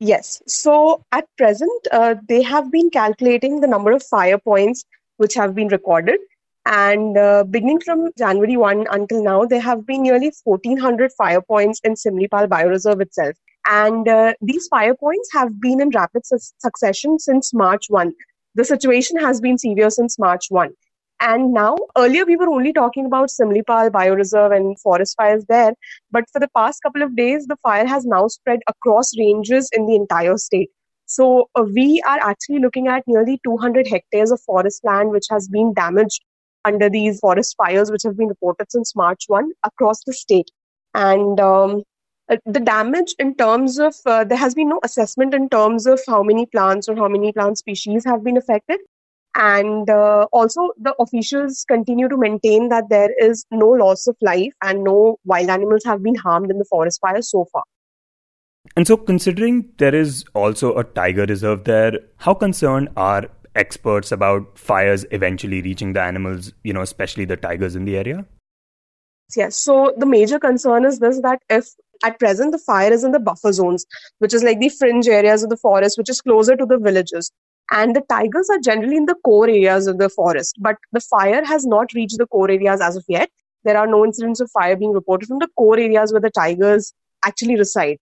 Yes. 0.00 0.42
So 0.46 1.02
at 1.12 1.26
present, 1.36 1.88
uh, 1.92 2.14
they 2.28 2.42
have 2.42 2.72
been 2.72 2.88
calculating 2.88 3.60
the 3.60 3.66
number 3.66 3.92
of 3.92 4.02
fire 4.02 4.38
points 4.38 4.84
which 5.18 5.34
have 5.34 5.54
been 5.54 5.68
recorded. 5.68 6.20
And 6.66 7.16
uh, 7.16 7.44
beginning 7.44 7.80
from 7.80 8.10
January 8.18 8.56
1 8.56 8.86
until 8.90 9.22
now, 9.22 9.44
there 9.44 9.60
have 9.60 9.86
been 9.86 10.02
nearly 10.02 10.32
1,400 10.42 11.12
fire 11.12 11.40
points 11.40 11.80
in 11.84 11.94
Simlipal 11.94 12.48
Bioreserve 12.48 13.00
itself. 13.00 13.36
And 13.68 14.08
uh, 14.08 14.34
these 14.40 14.66
fire 14.66 14.96
points 14.96 15.28
have 15.32 15.60
been 15.60 15.80
in 15.80 15.90
rapid 15.90 16.26
su- 16.26 16.38
succession 16.58 17.20
since 17.20 17.54
March 17.54 17.86
1. 17.88 18.12
The 18.56 18.64
situation 18.64 19.16
has 19.18 19.40
been 19.40 19.58
severe 19.58 19.90
since 19.90 20.18
March 20.18 20.46
1. 20.48 20.72
And 21.20 21.52
now, 21.52 21.76
earlier 21.96 22.24
we 22.24 22.36
were 22.36 22.48
only 22.48 22.72
talking 22.72 23.06
about 23.06 23.28
Simlipal 23.28 23.90
Bioreserve 23.90 24.54
and 24.54 24.78
forest 24.80 25.14
fires 25.16 25.44
there. 25.48 25.72
But 26.10 26.24
for 26.32 26.40
the 26.40 26.50
past 26.56 26.82
couple 26.82 27.02
of 27.02 27.14
days, 27.14 27.46
the 27.46 27.56
fire 27.62 27.86
has 27.86 28.04
now 28.04 28.26
spread 28.26 28.58
across 28.68 29.16
ranges 29.16 29.70
in 29.72 29.86
the 29.86 29.94
entire 29.94 30.36
state. 30.36 30.70
So 31.06 31.48
uh, 31.54 31.62
we 31.62 32.02
are 32.06 32.18
actually 32.20 32.58
looking 32.58 32.88
at 32.88 33.04
nearly 33.06 33.40
200 33.44 33.86
hectares 33.86 34.32
of 34.32 34.40
forest 34.40 34.84
land 34.84 35.10
which 35.10 35.26
has 35.30 35.46
been 35.48 35.72
damaged 35.72 36.22
under 36.66 36.90
these 36.90 37.18
forest 37.20 37.54
fires, 37.56 37.90
which 37.90 38.02
have 38.04 38.16
been 38.16 38.28
reported 38.28 38.70
since 38.70 38.94
March 38.94 39.24
1 39.28 39.50
across 39.64 40.02
the 40.04 40.12
state. 40.12 40.50
And 40.94 41.38
um, 41.40 41.82
uh, 42.28 42.36
the 42.44 42.60
damage 42.60 43.14
in 43.18 43.36
terms 43.36 43.78
of, 43.78 43.94
uh, 44.04 44.24
there 44.24 44.38
has 44.38 44.54
been 44.54 44.68
no 44.70 44.80
assessment 44.82 45.32
in 45.32 45.48
terms 45.48 45.86
of 45.86 46.00
how 46.06 46.22
many 46.22 46.46
plants 46.46 46.88
or 46.88 46.96
how 46.96 47.08
many 47.08 47.32
plant 47.32 47.58
species 47.58 48.04
have 48.04 48.24
been 48.24 48.36
affected. 48.36 48.80
And 49.36 49.88
uh, 49.90 50.26
also, 50.32 50.70
the 50.80 50.94
officials 50.98 51.64
continue 51.68 52.08
to 52.08 52.16
maintain 52.16 52.70
that 52.70 52.88
there 52.88 53.10
is 53.20 53.44
no 53.50 53.68
loss 53.68 54.06
of 54.06 54.16
life 54.22 54.52
and 54.62 54.82
no 54.82 55.18
wild 55.24 55.50
animals 55.50 55.82
have 55.84 56.02
been 56.02 56.14
harmed 56.14 56.50
in 56.50 56.58
the 56.58 56.64
forest 56.64 57.00
fire 57.02 57.20
so 57.20 57.46
far. 57.52 57.62
And 58.74 58.86
so, 58.86 58.96
considering 58.96 59.70
there 59.76 59.94
is 59.94 60.24
also 60.34 60.74
a 60.76 60.84
tiger 60.84 61.26
reserve 61.26 61.64
there, 61.64 61.92
how 62.16 62.34
concerned 62.34 62.88
are 62.96 63.28
experts 63.56 64.12
about 64.12 64.58
fires 64.58 65.04
eventually 65.10 65.62
reaching 65.62 65.92
the 65.92 66.02
animals, 66.02 66.52
you 66.62 66.72
know, 66.72 66.82
especially 66.82 67.24
the 67.24 67.36
tigers 67.36 67.74
in 67.74 67.84
the 67.84 67.96
area? 67.96 68.24
Yes. 69.34 69.56
So 69.56 69.92
the 69.96 70.06
major 70.06 70.38
concern 70.38 70.84
is 70.84 71.00
this 71.00 71.20
that 71.22 71.40
if 71.50 71.68
at 72.04 72.18
present 72.18 72.52
the 72.52 72.58
fire 72.58 72.92
is 72.92 73.02
in 73.02 73.12
the 73.12 73.18
buffer 73.18 73.52
zones, 73.52 73.86
which 74.18 74.34
is 74.34 74.44
like 74.44 74.60
the 74.60 74.68
fringe 74.68 75.08
areas 75.08 75.42
of 75.42 75.50
the 75.50 75.56
forest, 75.56 75.98
which 75.98 76.10
is 76.10 76.20
closer 76.20 76.56
to 76.56 76.66
the 76.66 76.78
villages, 76.78 77.32
and 77.72 77.96
the 77.96 78.02
tigers 78.08 78.48
are 78.50 78.58
generally 78.58 78.96
in 78.96 79.06
the 79.06 79.16
core 79.24 79.48
areas 79.48 79.86
of 79.86 79.98
the 79.98 80.08
forest, 80.08 80.56
but 80.60 80.76
the 80.92 81.00
fire 81.00 81.44
has 81.44 81.66
not 81.66 81.92
reached 81.94 82.18
the 82.18 82.26
core 82.26 82.50
areas 82.50 82.80
as 82.80 82.96
of 82.96 83.04
yet. 83.08 83.30
There 83.64 83.76
are 83.76 83.86
no 83.86 84.04
incidents 84.04 84.40
of 84.40 84.50
fire 84.52 84.76
being 84.76 84.92
reported 84.92 85.26
from 85.26 85.40
the 85.40 85.48
core 85.56 85.78
areas 85.78 86.12
where 86.12 86.20
the 86.20 86.30
tigers 86.30 86.92
actually 87.24 87.56
reside. 87.56 87.98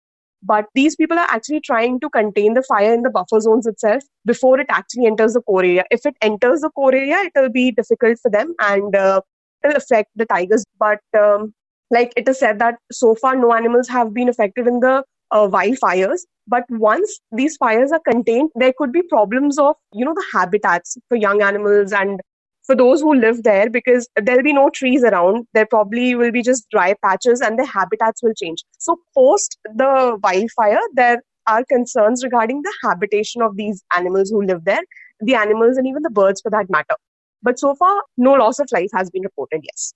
But 0.44 0.66
these 0.74 0.96
people 0.96 1.20
are 1.20 1.28
actually 1.30 1.60
trying 1.62 2.00
to 2.00 2.10
contain 2.10 2.54
the 2.56 2.64
fire 2.64 2.94
in 2.94 3.04
the 3.04 3.10
buffer 3.10 3.40
zones 3.40 3.68
itself 3.68 4.04
before 4.26 4.60
it 4.60 4.68
actually 4.70 5.06
enters 5.06 5.34
the 5.34 5.42
core 5.42 5.64
area. 5.64 5.84
If 5.92 6.06
it 6.06 6.16
enters 6.22 6.62
the 6.62 6.70
core 6.72 6.94
area, 6.94 7.18
it 7.20 7.32
will 7.36 7.50
be 7.50 7.72
difficult 7.72 8.18
for 8.22 8.32
them 8.32 8.56
and 8.60 8.96
uh, 8.96 9.22
it 9.64 9.68
will 9.68 9.78
affect 9.78 10.10
the 10.16 10.26
tigers. 10.26 10.66
But 10.80 11.00
um, 11.18 11.54
like 11.92 12.14
it 12.16 12.28
is 12.28 12.40
said 12.40 12.60
that 12.60 12.76
so 12.92 13.14
far 13.16 13.36
no 13.36 13.54
animals 13.54 13.88
have 13.90 14.14
been 14.14 14.30
affected 14.30 14.68
in 14.68 14.80
the 14.80 15.04
uh, 15.32 15.48
wildfires. 15.48 16.22
But 16.48 16.64
once 16.70 17.20
these 17.32 17.56
fires 17.58 17.92
are 17.92 18.00
contained, 18.00 18.50
there 18.56 18.74
could 18.78 18.92
be 18.92 19.04
problems 19.04 19.60
of, 19.60 19.76
you 19.94 20.04
know, 20.04 20.14
the 20.14 20.26
habitats 20.34 20.98
for 21.08 21.16
young 21.16 21.42
animals 21.42 21.94
and 21.94 22.20
for 22.66 22.76
those 22.76 23.02
who 23.02 23.14
live 23.14 23.44
there 23.44 23.70
because 23.70 24.08
there'll 24.16 24.44
be 24.44 24.54
no 24.54 24.70
trees 24.70 25.04
around. 25.04 25.48
There 25.54 25.66
probably 25.66 26.16
will 26.16 26.32
be 26.32 26.42
just 26.42 26.70
dry 26.70 26.96
patches 27.04 27.42
and 27.42 27.58
the 27.58 27.66
habitats 27.66 28.22
will 28.22 28.34
change. 28.34 28.64
So, 28.78 28.98
post 29.16 29.58
the 29.64 30.18
wildfire, 30.24 30.80
there 30.94 31.22
are 31.48 31.64
concerns 31.66 32.24
regarding 32.24 32.62
the 32.62 32.74
habitation 32.84 33.42
of 33.42 33.58
these 33.58 33.84
animals 33.96 34.30
who 34.30 34.44
live 34.44 34.64
there, 34.66 34.82
the 35.20 35.36
animals 35.36 35.78
and 35.78 35.88
even 35.88 36.04
the 36.04 36.10
birds 36.10 36.42
for 36.42 36.50
that 36.52 36.70
matter. 36.70 36.96
But 37.44 37.60
so 37.60 37.76
far, 37.76 38.04
no 38.18 38.34
loss 38.34 38.60
of 38.60 38.68
life 38.72 38.90
has 38.94 39.10
been 39.10 39.24
reported, 39.24 39.62
yes. 39.64 39.94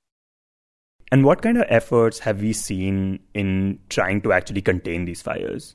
And 1.12 1.24
what 1.24 1.44
kind 1.44 1.58
of 1.58 1.66
efforts 1.70 2.20
have 2.20 2.42
we 2.42 2.52
seen 2.52 3.20
in 3.34 3.80
trying 3.90 4.22
to 4.22 4.34
actually 4.34 4.64
contain 4.64 5.06
these 5.06 5.22
fires? 5.22 5.74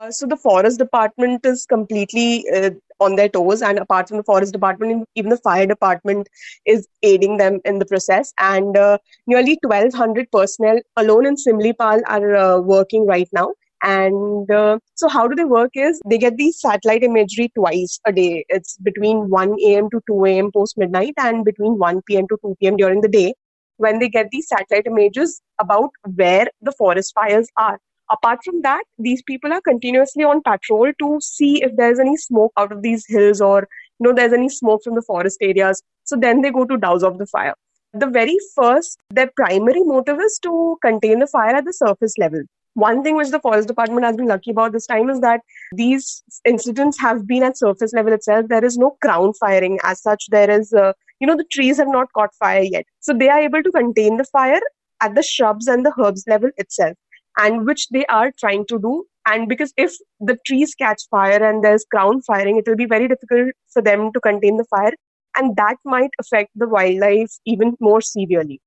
Uh, 0.00 0.10
so 0.10 0.26
the 0.26 0.36
forest 0.36 0.78
department 0.78 1.44
is 1.46 1.64
completely 1.64 2.44
uh, 2.54 2.70
on 3.00 3.16
their 3.16 3.28
toes, 3.28 3.62
and 3.62 3.78
apart 3.78 4.08
from 4.08 4.18
the 4.18 4.22
forest 4.24 4.52
department, 4.52 5.08
even 5.14 5.30
the 5.30 5.38
fire 5.38 5.66
department 5.66 6.28
is 6.66 6.86
aiding 7.02 7.38
them 7.38 7.60
in 7.64 7.78
the 7.78 7.86
process. 7.86 8.32
And 8.38 8.76
uh, 8.76 8.98
nearly 9.26 9.58
1,200 9.62 10.30
personnel 10.30 10.80
alone 10.96 11.26
in 11.26 11.36
Simlipal 11.36 12.02
are 12.08 12.36
uh, 12.36 12.60
working 12.60 13.06
right 13.06 13.28
now. 13.32 13.54
And 13.82 14.50
uh, 14.50 14.78
so, 14.94 15.08
how 15.08 15.28
do 15.28 15.34
they 15.34 15.44
work? 15.44 15.70
Is 15.74 16.00
they 16.06 16.18
get 16.18 16.36
these 16.36 16.60
satellite 16.60 17.02
imagery 17.02 17.50
twice 17.54 17.98
a 18.06 18.12
day. 18.12 18.44
It's 18.50 18.76
between 18.78 19.30
1 19.30 19.76
a.m. 19.76 19.88
to 19.90 20.00
2 20.06 20.38
a.m. 20.38 20.50
post 20.52 20.76
midnight, 20.76 21.14
and 21.18 21.44
between 21.44 21.78
1 21.78 22.16
p.m. 22.16 22.26
to 22.28 22.36
2 22.42 22.56
p.m. 22.60 22.76
during 22.76 23.00
the 23.00 23.08
day 23.08 23.32
when 23.78 23.98
they 23.98 24.08
get 24.08 24.28
these 24.30 24.48
satellite 24.48 24.86
images 24.86 25.40
about 25.60 25.90
where 26.14 26.48
the 26.62 26.72
forest 26.72 27.12
fires 27.14 27.48
are. 27.56 27.78
Apart 28.10 28.40
from 28.44 28.62
that, 28.62 28.84
these 28.98 29.22
people 29.22 29.52
are 29.52 29.60
continuously 29.60 30.24
on 30.24 30.42
patrol 30.42 30.92
to 30.98 31.18
see 31.20 31.62
if 31.62 31.76
there's 31.76 31.98
any 31.98 32.16
smoke 32.16 32.52
out 32.56 32.72
of 32.72 32.82
these 32.82 33.04
hills 33.06 33.40
or 33.40 33.68
you 33.98 34.06
know 34.06 34.12
there's 34.12 34.32
any 34.32 34.48
smoke 34.48 34.82
from 34.84 34.94
the 34.94 35.02
forest 35.02 35.38
areas. 35.40 35.82
So 36.04 36.16
then 36.16 36.42
they 36.42 36.50
go 36.50 36.64
to 36.64 36.76
douse 36.76 37.02
off 37.02 37.18
the 37.18 37.26
fire. 37.26 37.54
The 37.92 38.06
very 38.06 38.36
first, 38.54 38.98
their 39.10 39.30
primary 39.34 39.82
motive 39.82 40.20
is 40.20 40.38
to 40.42 40.76
contain 40.82 41.18
the 41.18 41.26
fire 41.26 41.56
at 41.56 41.64
the 41.64 41.72
surface 41.72 42.14
level. 42.18 42.42
One 42.74 43.02
thing 43.02 43.16
which 43.16 43.30
the 43.30 43.40
forest 43.40 43.68
department 43.68 44.04
has 44.04 44.16
been 44.16 44.26
lucky 44.26 44.50
about 44.50 44.72
this 44.72 44.86
time 44.86 45.08
is 45.08 45.20
that 45.20 45.40
these 45.72 46.22
incidents 46.44 47.00
have 47.00 47.26
been 47.26 47.42
at 47.42 47.56
surface 47.56 47.94
level 47.94 48.12
itself. 48.12 48.48
There 48.48 48.64
is 48.64 48.76
no 48.76 48.98
ground 49.00 49.36
firing 49.40 49.78
as 49.82 50.02
such. 50.02 50.26
There 50.28 50.50
is 50.50 50.74
uh, 50.74 50.92
you 51.20 51.26
know 51.26 51.36
the 51.36 51.44
trees 51.50 51.78
have 51.78 51.88
not 51.88 52.12
caught 52.12 52.34
fire 52.34 52.62
yet 52.62 52.84
so 53.00 53.14
they 53.14 53.28
are 53.28 53.40
able 53.40 53.62
to 53.62 53.72
contain 53.72 54.16
the 54.16 54.24
fire 54.24 54.60
at 55.00 55.14
the 55.14 55.22
shrubs 55.22 55.66
and 55.66 55.84
the 55.84 55.92
herbs 55.98 56.24
level 56.26 56.50
itself 56.56 56.96
and 57.38 57.66
which 57.66 57.88
they 57.88 58.04
are 58.06 58.32
trying 58.38 58.66
to 58.66 58.78
do. 58.78 59.04
And 59.26 59.48
because 59.48 59.72
if 59.76 59.92
the 60.20 60.38
trees 60.46 60.74
catch 60.74 61.02
fire 61.10 61.42
and 61.42 61.64
there's 61.64 61.84
ground 61.90 62.24
firing 62.24 62.56
it 62.56 62.68
will 62.68 62.76
be 62.76 62.86
very 62.86 63.08
difficult 63.08 63.52
for 63.72 63.82
them 63.82 64.12
to 64.12 64.20
contain 64.20 64.56
the 64.56 64.64
fire. 64.64 64.92
And 65.36 65.56
that 65.56 65.76
might 65.84 66.10
affect 66.18 66.50
the 66.54 66.68
wildlife 66.68 67.32
even 67.44 67.76
more 67.80 68.00
severely. 68.00 68.60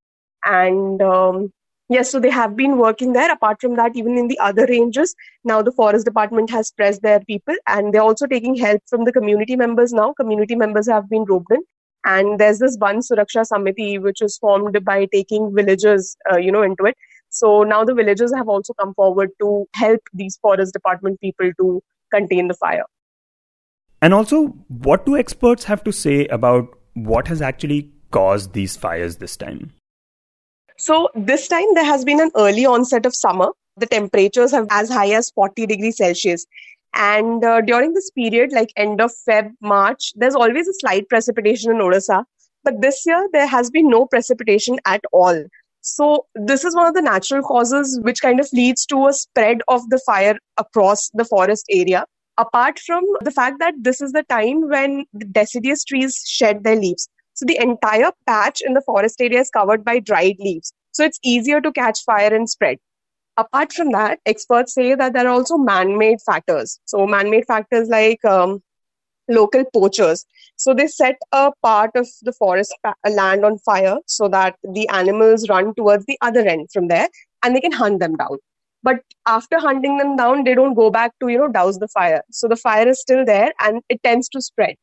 And 0.45 1.01
um, 1.01 1.51
yes 1.89 2.11
so 2.11 2.19
they 2.19 2.29
have 2.29 2.55
been 2.55 2.77
working 2.77 3.13
there. 3.13 3.31
Apart 3.31 3.61
from 3.61 3.75
that 3.77 3.95
even 3.95 4.17
in 4.17 4.27
the 4.27 4.39
other 4.39 4.65
ranges 4.67 5.15
now 5.43 5.61
the 5.61 5.71
forest 5.71 6.05
department 6.05 6.49
has 6.51 6.71
pressed 6.71 7.01
their 7.01 7.21
people 7.21 7.55
and 7.67 7.93
they're 7.93 8.01
also 8.01 8.27
taking 8.27 8.55
help 8.55 8.81
from 8.87 9.05
the 9.05 9.13
community 9.13 9.55
members 9.55 9.93
now. 9.93 10.13
Community 10.13 10.55
members 10.55 10.87
have 10.89 11.09
been 11.09 11.23
roped 11.23 11.51
in. 11.51 11.61
And 12.05 12.39
there's 12.39 12.59
this 12.59 12.77
Van 12.77 12.99
Suraksha 12.99 13.45
Samiti, 13.51 14.01
which 14.01 14.21
is 14.21 14.37
formed 14.37 14.83
by 14.85 15.05
taking 15.11 15.53
villagers, 15.53 16.15
uh, 16.31 16.37
you 16.37 16.51
know, 16.51 16.61
into 16.61 16.85
it. 16.85 16.95
So 17.29 17.63
now 17.63 17.83
the 17.83 17.93
villagers 17.93 18.33
have 18.35 18.49
also 18.49 18.73
come 18.73 18.93
forward 18.93 19.29
to 19.39 19.67
help 19.73 20.01
these 20.13 20.37
forest 20.37 20.73
department 20.73 21.21
people 21.21 21.51
to 21.59 21.81
contain 22.11 22.47
the 22.47 22.55
fire. 22.55 22.85
And 24.01 24.13
also, 24.13 24.47
what 24.67 25.05
do 25.05 25.17
experts 25.17 25.65
have 25.65 25.83
to 25.83 25.91
say 25.91 26.25
about 26.27 26.77
what 26.93 27.27
has 27.27 27.41
actually 27.41 27.91
caused 28.11 28.53
these 28.53 28.77
fires 28.77 29.17
this 29.17 29.35
time? 29.35 29.73
So 30.77 31.09
this 31.13 31.47
time 31.49 31.73
there 31.73 31.85
has 31.85 32.05
been 32.05 32.21
an 32.21 32.31
early 32.35 32.65
onset 32.65 33.05
of 33.05 33.13
summer. 33.13 33.49
The 33.75 33.85
temperatures 33.85 34.51
have 34.51 34.67
as 34.71 34.89
high 34.89 35.11
as 35.11 35.29
40 35.31 35.65
degrees 35.67 35.97
Celsius. 35.97 36.45
And 36.93 37.43
uh, 37.43 37.61
during 37.61 37.93
this 37.93 38.09
period, 38.11 38.51
like 38.51 38.71
end 38.75 39.01
of 39.01 39.11
Feb, 39.27 39.51
March, 39.61 40.13
there's 40.15 40.35
always 40.35 40.67
a 40.67 40.73
slight 40.79 41.07
precipitation 41.09 41.71
in 41.71 41.77
Odisha. 41.77 42.23
But 42.63 42.81
this 42.81 43.03
year, 43.05 43.27
there 43.31 43.47
has 43.47 43.69
been 43.69 43.89
no 43.89 44.05
precipitation 44.05 44.79
at 44.85 45.01
all. 45.11 45.43
So, 45.81 46.25
this 46.35 46.65
is 46.65 46.75
one 46.75 46.87
of 46.87 46.93
the 46.93 47.01
natural 47.01 47.41
causes 47.41 47.99
which 48.03 48.21
kind 48.21 48.39
of 48.39 48.49
leads 48.53 48.85
to 48.87 49.07
a 49.07 49.13
spread 49.13 49.61
of 49.67 49.89
the 49.89 49.99
fire 50.05 50.37
across 50.57 51.09
the 51.13 51.25
forest 51.25 51.65
area. 51.69 52.05
Apart 52.37 52.79
from 52.79 53.03
the 53.21 53.31
fact 53.31 53.57
that 53.59 53.73
this 53.79 54.01
is 54.01 54.11
the 54.11 54.23
time 54.23 54.69
when 54.69 55.05
the 55.13 55.25
deciduous 55.25 55.83
trees 55.83 56.21
shed 56.25 56.63
their 56.63 56.75
leaves. 56.75 57.09
So, 57.33 57.45
the 57.45 57.61
entire 57.61 58.11
patch 58.27 58.61
in 58.65 58.73
the 58.73 58.81
forest 58.81 59.21
area 59.21 59.39
is 59.39 59.49
covered 59.49 59.85
by 59.85 59.99
dried 59.99 60.35
leaves. 60.39 60.73
So, 60.91 61.05
it's 61.05 61.19
easier 61.23 61.61
to 61.61 61.71
catch 61.71 62.03
fire 62.03 62.33
and 62.33 62.49
spread. 62.49 62.77
Apart 63.37 63.71
from 63.71 63.91
that, 63.91 64.19
experts 64.25 64.73
say 64.73 64.95
that 64.95 65.13
there 65.13 65.25
are 65.25 65.31
also 65.31 65.57
man 65.57 65.97
made 65.97 66.19
factors. 66.25 66.79
So, 66.85 67.07
man 67.07 67.29
made 67.29 67.45
factors 67.45 67.87
like 67.87 68.23
um, 68.25 68.61
local 69.29 69.63
poachers. 69.73 70.25
So, 70.57 70.73
they 70.73 70.87
set 70.87 71.17
a 71.31 71.51
part 71.63 71.91
of 71.95 72.07
the 72.23 72.33
forest 72.33 72.75
pa- 72.83 72.95
land 73.09 73.45
on 73.45 73.57
fire 73.59 73.97
so 74.07 74.27
that 74.29 74.55
the 74.63 74.87
animals 74.89 75.47
run 75.49 75.73
towards 75.75 76.05
the 76.05 76.17
other 76.21 76.41
end 76.47 76.69
from 76.73 76.87
there 76.87 77.07
and 77.43 77.55
they 77.55 77.61
can 77.61 77.71
hunt 77.71 77.99
them 77.99 78.15
down. 78.15 78.37
but 78.87 78.99
after 79.31 79.59
hunting 79.63 79.97
them 79.97 80.15
down 80.17 80.43
they 80.43 80.53
don't 80.57 80.73
go 80.79 80.89
back 80.95 81.11
to 81.21 81.29
you 81.31 81.37
know 81.39 81.47
douse 81.55 81.77
the 81.83 81.87
fire 81.95 82.21
so 82.31 82.47
the 82.51 82.57
fire 82.63 82.87
is 82.91 83.01
still 83.01 83.23
there 83.29 83.51
and 83.65 83.81
it 83.95 84.01
tends 84.07 84.29
to 84.35 84.41
spread 84.41 84.75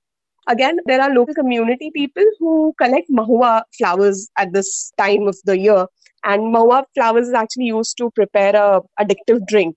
again 0.54 0.78
there 0.86 1.00
are 1.02 1.10
local 1.14 1.34
community 1.34 1.90
people 1.94 2.28
who 2.38 2.52
collect 2.82 3.10
mahua 3.20 3.52
flowers 3.78 4.28
at 4.38 4.52
this 4.52 4.92
time 4.98 5.26
of 5.32 5.36
the 5.50 5.58
year 5.58 5.86
and 6.24 6.54
mahua 6.56 6.82
flowers 6.94 7.28
is 7.28 7.34
actually 7.42 7.70
used 7.72 7.96
to 7.96 8.10
prepare 8.20 8.54
a 8.64 8.80
addictive 9.04 9.44
drink 9.46 9.76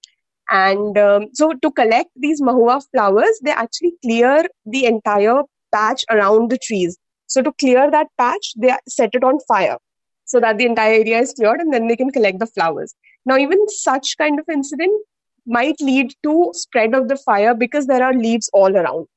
and 0.52 0.98
um, 0.98 1.28
so 1.34 1.54
to 1.62 1.72
collect 1.72 2.10
these 2.16 2.42
mahua 2.42 2.82
flowers 2.92 3.40
they 3.44 3.52
actually 3.52 3.94
clear 4.02 4.46
the 4.66 4.86
entire 4.86 5.42
patch 5.74 6.04
around 6.10 6.50
the 6.50 6.58
trees 6.58 6.98
so 7.28 7.42
to 7.42 7.52
clear 7.54 7.90
that 7.92 8.08
patch 8.18 8.54
they 8.58 8.74
set 8.88 9.10
it 9.14 9.24
on 9.24 9.40
fire 9.48 9.78
so 10.26 10.40
that 10.40 10.58
the 10.58 10.66
entire 10.66 10.94
area 10.94 11.20
is 11.20 11.34
cleared 11.34 11.60
and 11.60 11.74
then 11.74 11.88
they 11.88 11.96
can 11.96 12.12
collect 12.12 12.40
the 12.40 12.48
flowers 12.48 12.94
now, 13.26 13.38
even 13.38 13.68
such 13.68 14.18
kind 14.18 14.40
of 14.40 14.46
incident 14.50 15.06
might 15.46 15.80
lead 15.82 16.14
to 16.24 16.52
spread 16.54 16.94
of 16.94 17.08
the 17.08 17.18
fire 17.18 17.54
because 17.54 17.88
there 17.88 18.04
are 18.04 18.14
leaves 18.14 18.50
all 18.54 18.76
around. 18.76 19.08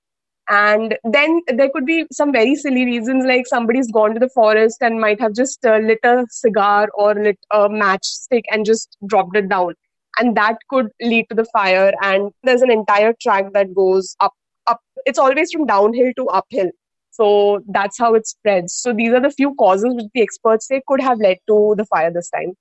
And 0.49 0.99
then 1.05 1.41
there 1.47 1.71
could 1.71 1.87
be 1.87 2.07
some 2.13 2.33
very 2.33 2.57
silly 2.57 2.85
reasons 2.85 3.25
like 3.25 3.47
somebody's 3.47 3.91
gone 3.91 4.13
to 4.15 4.21
the 4.21 4.29
forest 4.29 4.79
and 4.83 5.01
might 5.01 5.21
have 5.21 5.35
just 5.35 5.65
uh, 5.65 5.79
lit 5.79 6.01
a 6.05 6.27
cigar 6.31 6.89
or 6.95 7.15
lit 7.15 7.39
a 7.53 7.69
matchstick 7.69 8.43
and 8.51 8.67
just 8.67 8.97
dropped 9.07 9.37
it 9.37 9.49
down. 9.49 9.75
And 10.19 10.37
that 10.37 10.59
could 10.69 10.89
lead 11.01 11.27
to 11.31 11.35
the 11.35 11.47
fire. 11.47 11.93
And 12.03 12.31
there's 12.43 12.63
an 12.63 12.71
entire 12.71 13.15
track 13.21 13.53
that 13.55 13.75
goes 13.75 14.15
up, 14.21 14.33
up. 14.67 14.81
It's 15.07 15.19
always 15.19 15.51
from 15.53 15.67
downhill 15.67 16.13
to 16.17 16.27
uphill. 16.27 16.71
So 17.11 17.61
that's 17.69 17.99
how 17.99 18.15
it 18.15 18.27
spreads. 18.27 18.75
So 18.75 18.93
these 18.93 19.13
are 19.13 19.21
the 19.21 19.31
few 19.31 19.55
causes 19.57 19.95
which 19.95 20.07
the 20.15 20.23
experts 20.23 20.67
say 20.67 20.83
could 20.87 21.01
have 21.01 21.19
led 21.19 21.39
to 21.49 21.75
the 21.77 21.85
fire 21.87 22.11
this 22.13 22.31
time. 22.31 22.55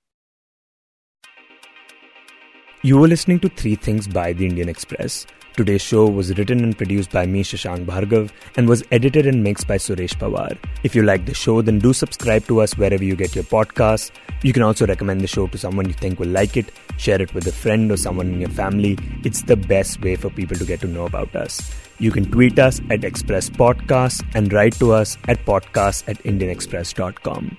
You 2.84 2.98
were 2.98 3.06
listening 3.06 3.38
to 3.40 3.48
Three 3.48 3.76
Things 3.76 4.08
by 4.08 4.32
The 4.32 4.44
Indian 4.44 4.68
Express. 4.68 5.24
Today's 5.56 5.82
show 5.82 6.08
was 6.08 6.36
written 6.36 6.64
and 6.64 6.76
produced 6.76 7.12
by 7.12 7.26
me, 7.26 7.44
Shashank 7.44 7.86
Bhargav, 7.86 8.32
and 8.56 8.68
was 8.68 8.82
edited 8.90 9.24
and 9.24 9.44
mixed 9.44 9.68
by 9.68 9.76
Suresh 9.76 10.16
Pawar. 10.16 10.58
If 10.82 10.96
you 10.96 11.04
like 11.04 11.24
the 11.24 11.32
show, 11.32 11.62
then 11.62 11.78
do 11.78 11.92
subscribe 11.92 12.44
to 12.48 12.60
us 12.60 12.76
wherever 12.76 13.04
you 13.04 13.14
get 13.14 13.36
your 13.36 13.44
podcasts. 13.44 14.10
You 14.42 14.52
can 14.52 14.64
also 14.64 14.84
recommend 14.84 15.20
the 15.20 15.28
show 15.28 15.46
to 15.46 15.56
someone 15.56 15.86
you 15.86 15.92
think 15.92 16.18
will 16.18 16.26
like 16.26 16.56
it, 16.56 16.72
share 16.96 17.22
it 17.22 17.32
with 17.34 17.46
a 17.46 17.52
friend 17.52 17.92
or 17.92 17.96
someone 17.96 18.26
in 18.26 18.40
your 18.40 18.50
family. 18.50 18.98
It's 19.22 19.42
the 19.42 19.56
best 19.56 20.02
way 20.02 20.16
for 20.16 20.30
people 20.30 20.56
to 20.56 20.64
get 20.64 20.80
to 20.80 20.88
know 20.88 21.06
about 21.06 21.36
us. 21.36 21.72
You 22.00 22.10
can 22.10 22.28
tweet 22.32 22.58
us 22.58 22.80
at 22.90 23.04
Express 23.04 23.48
Podcasts 23.48 24.26
and 24.34 24.52
write 24.52 24.74
to 24.80 24.90
us 24.90 25.18
at 25.28 25.44
podcasts 25.44 26.08
at 26.08 26.18
indianexpress.com. 26.24 27.56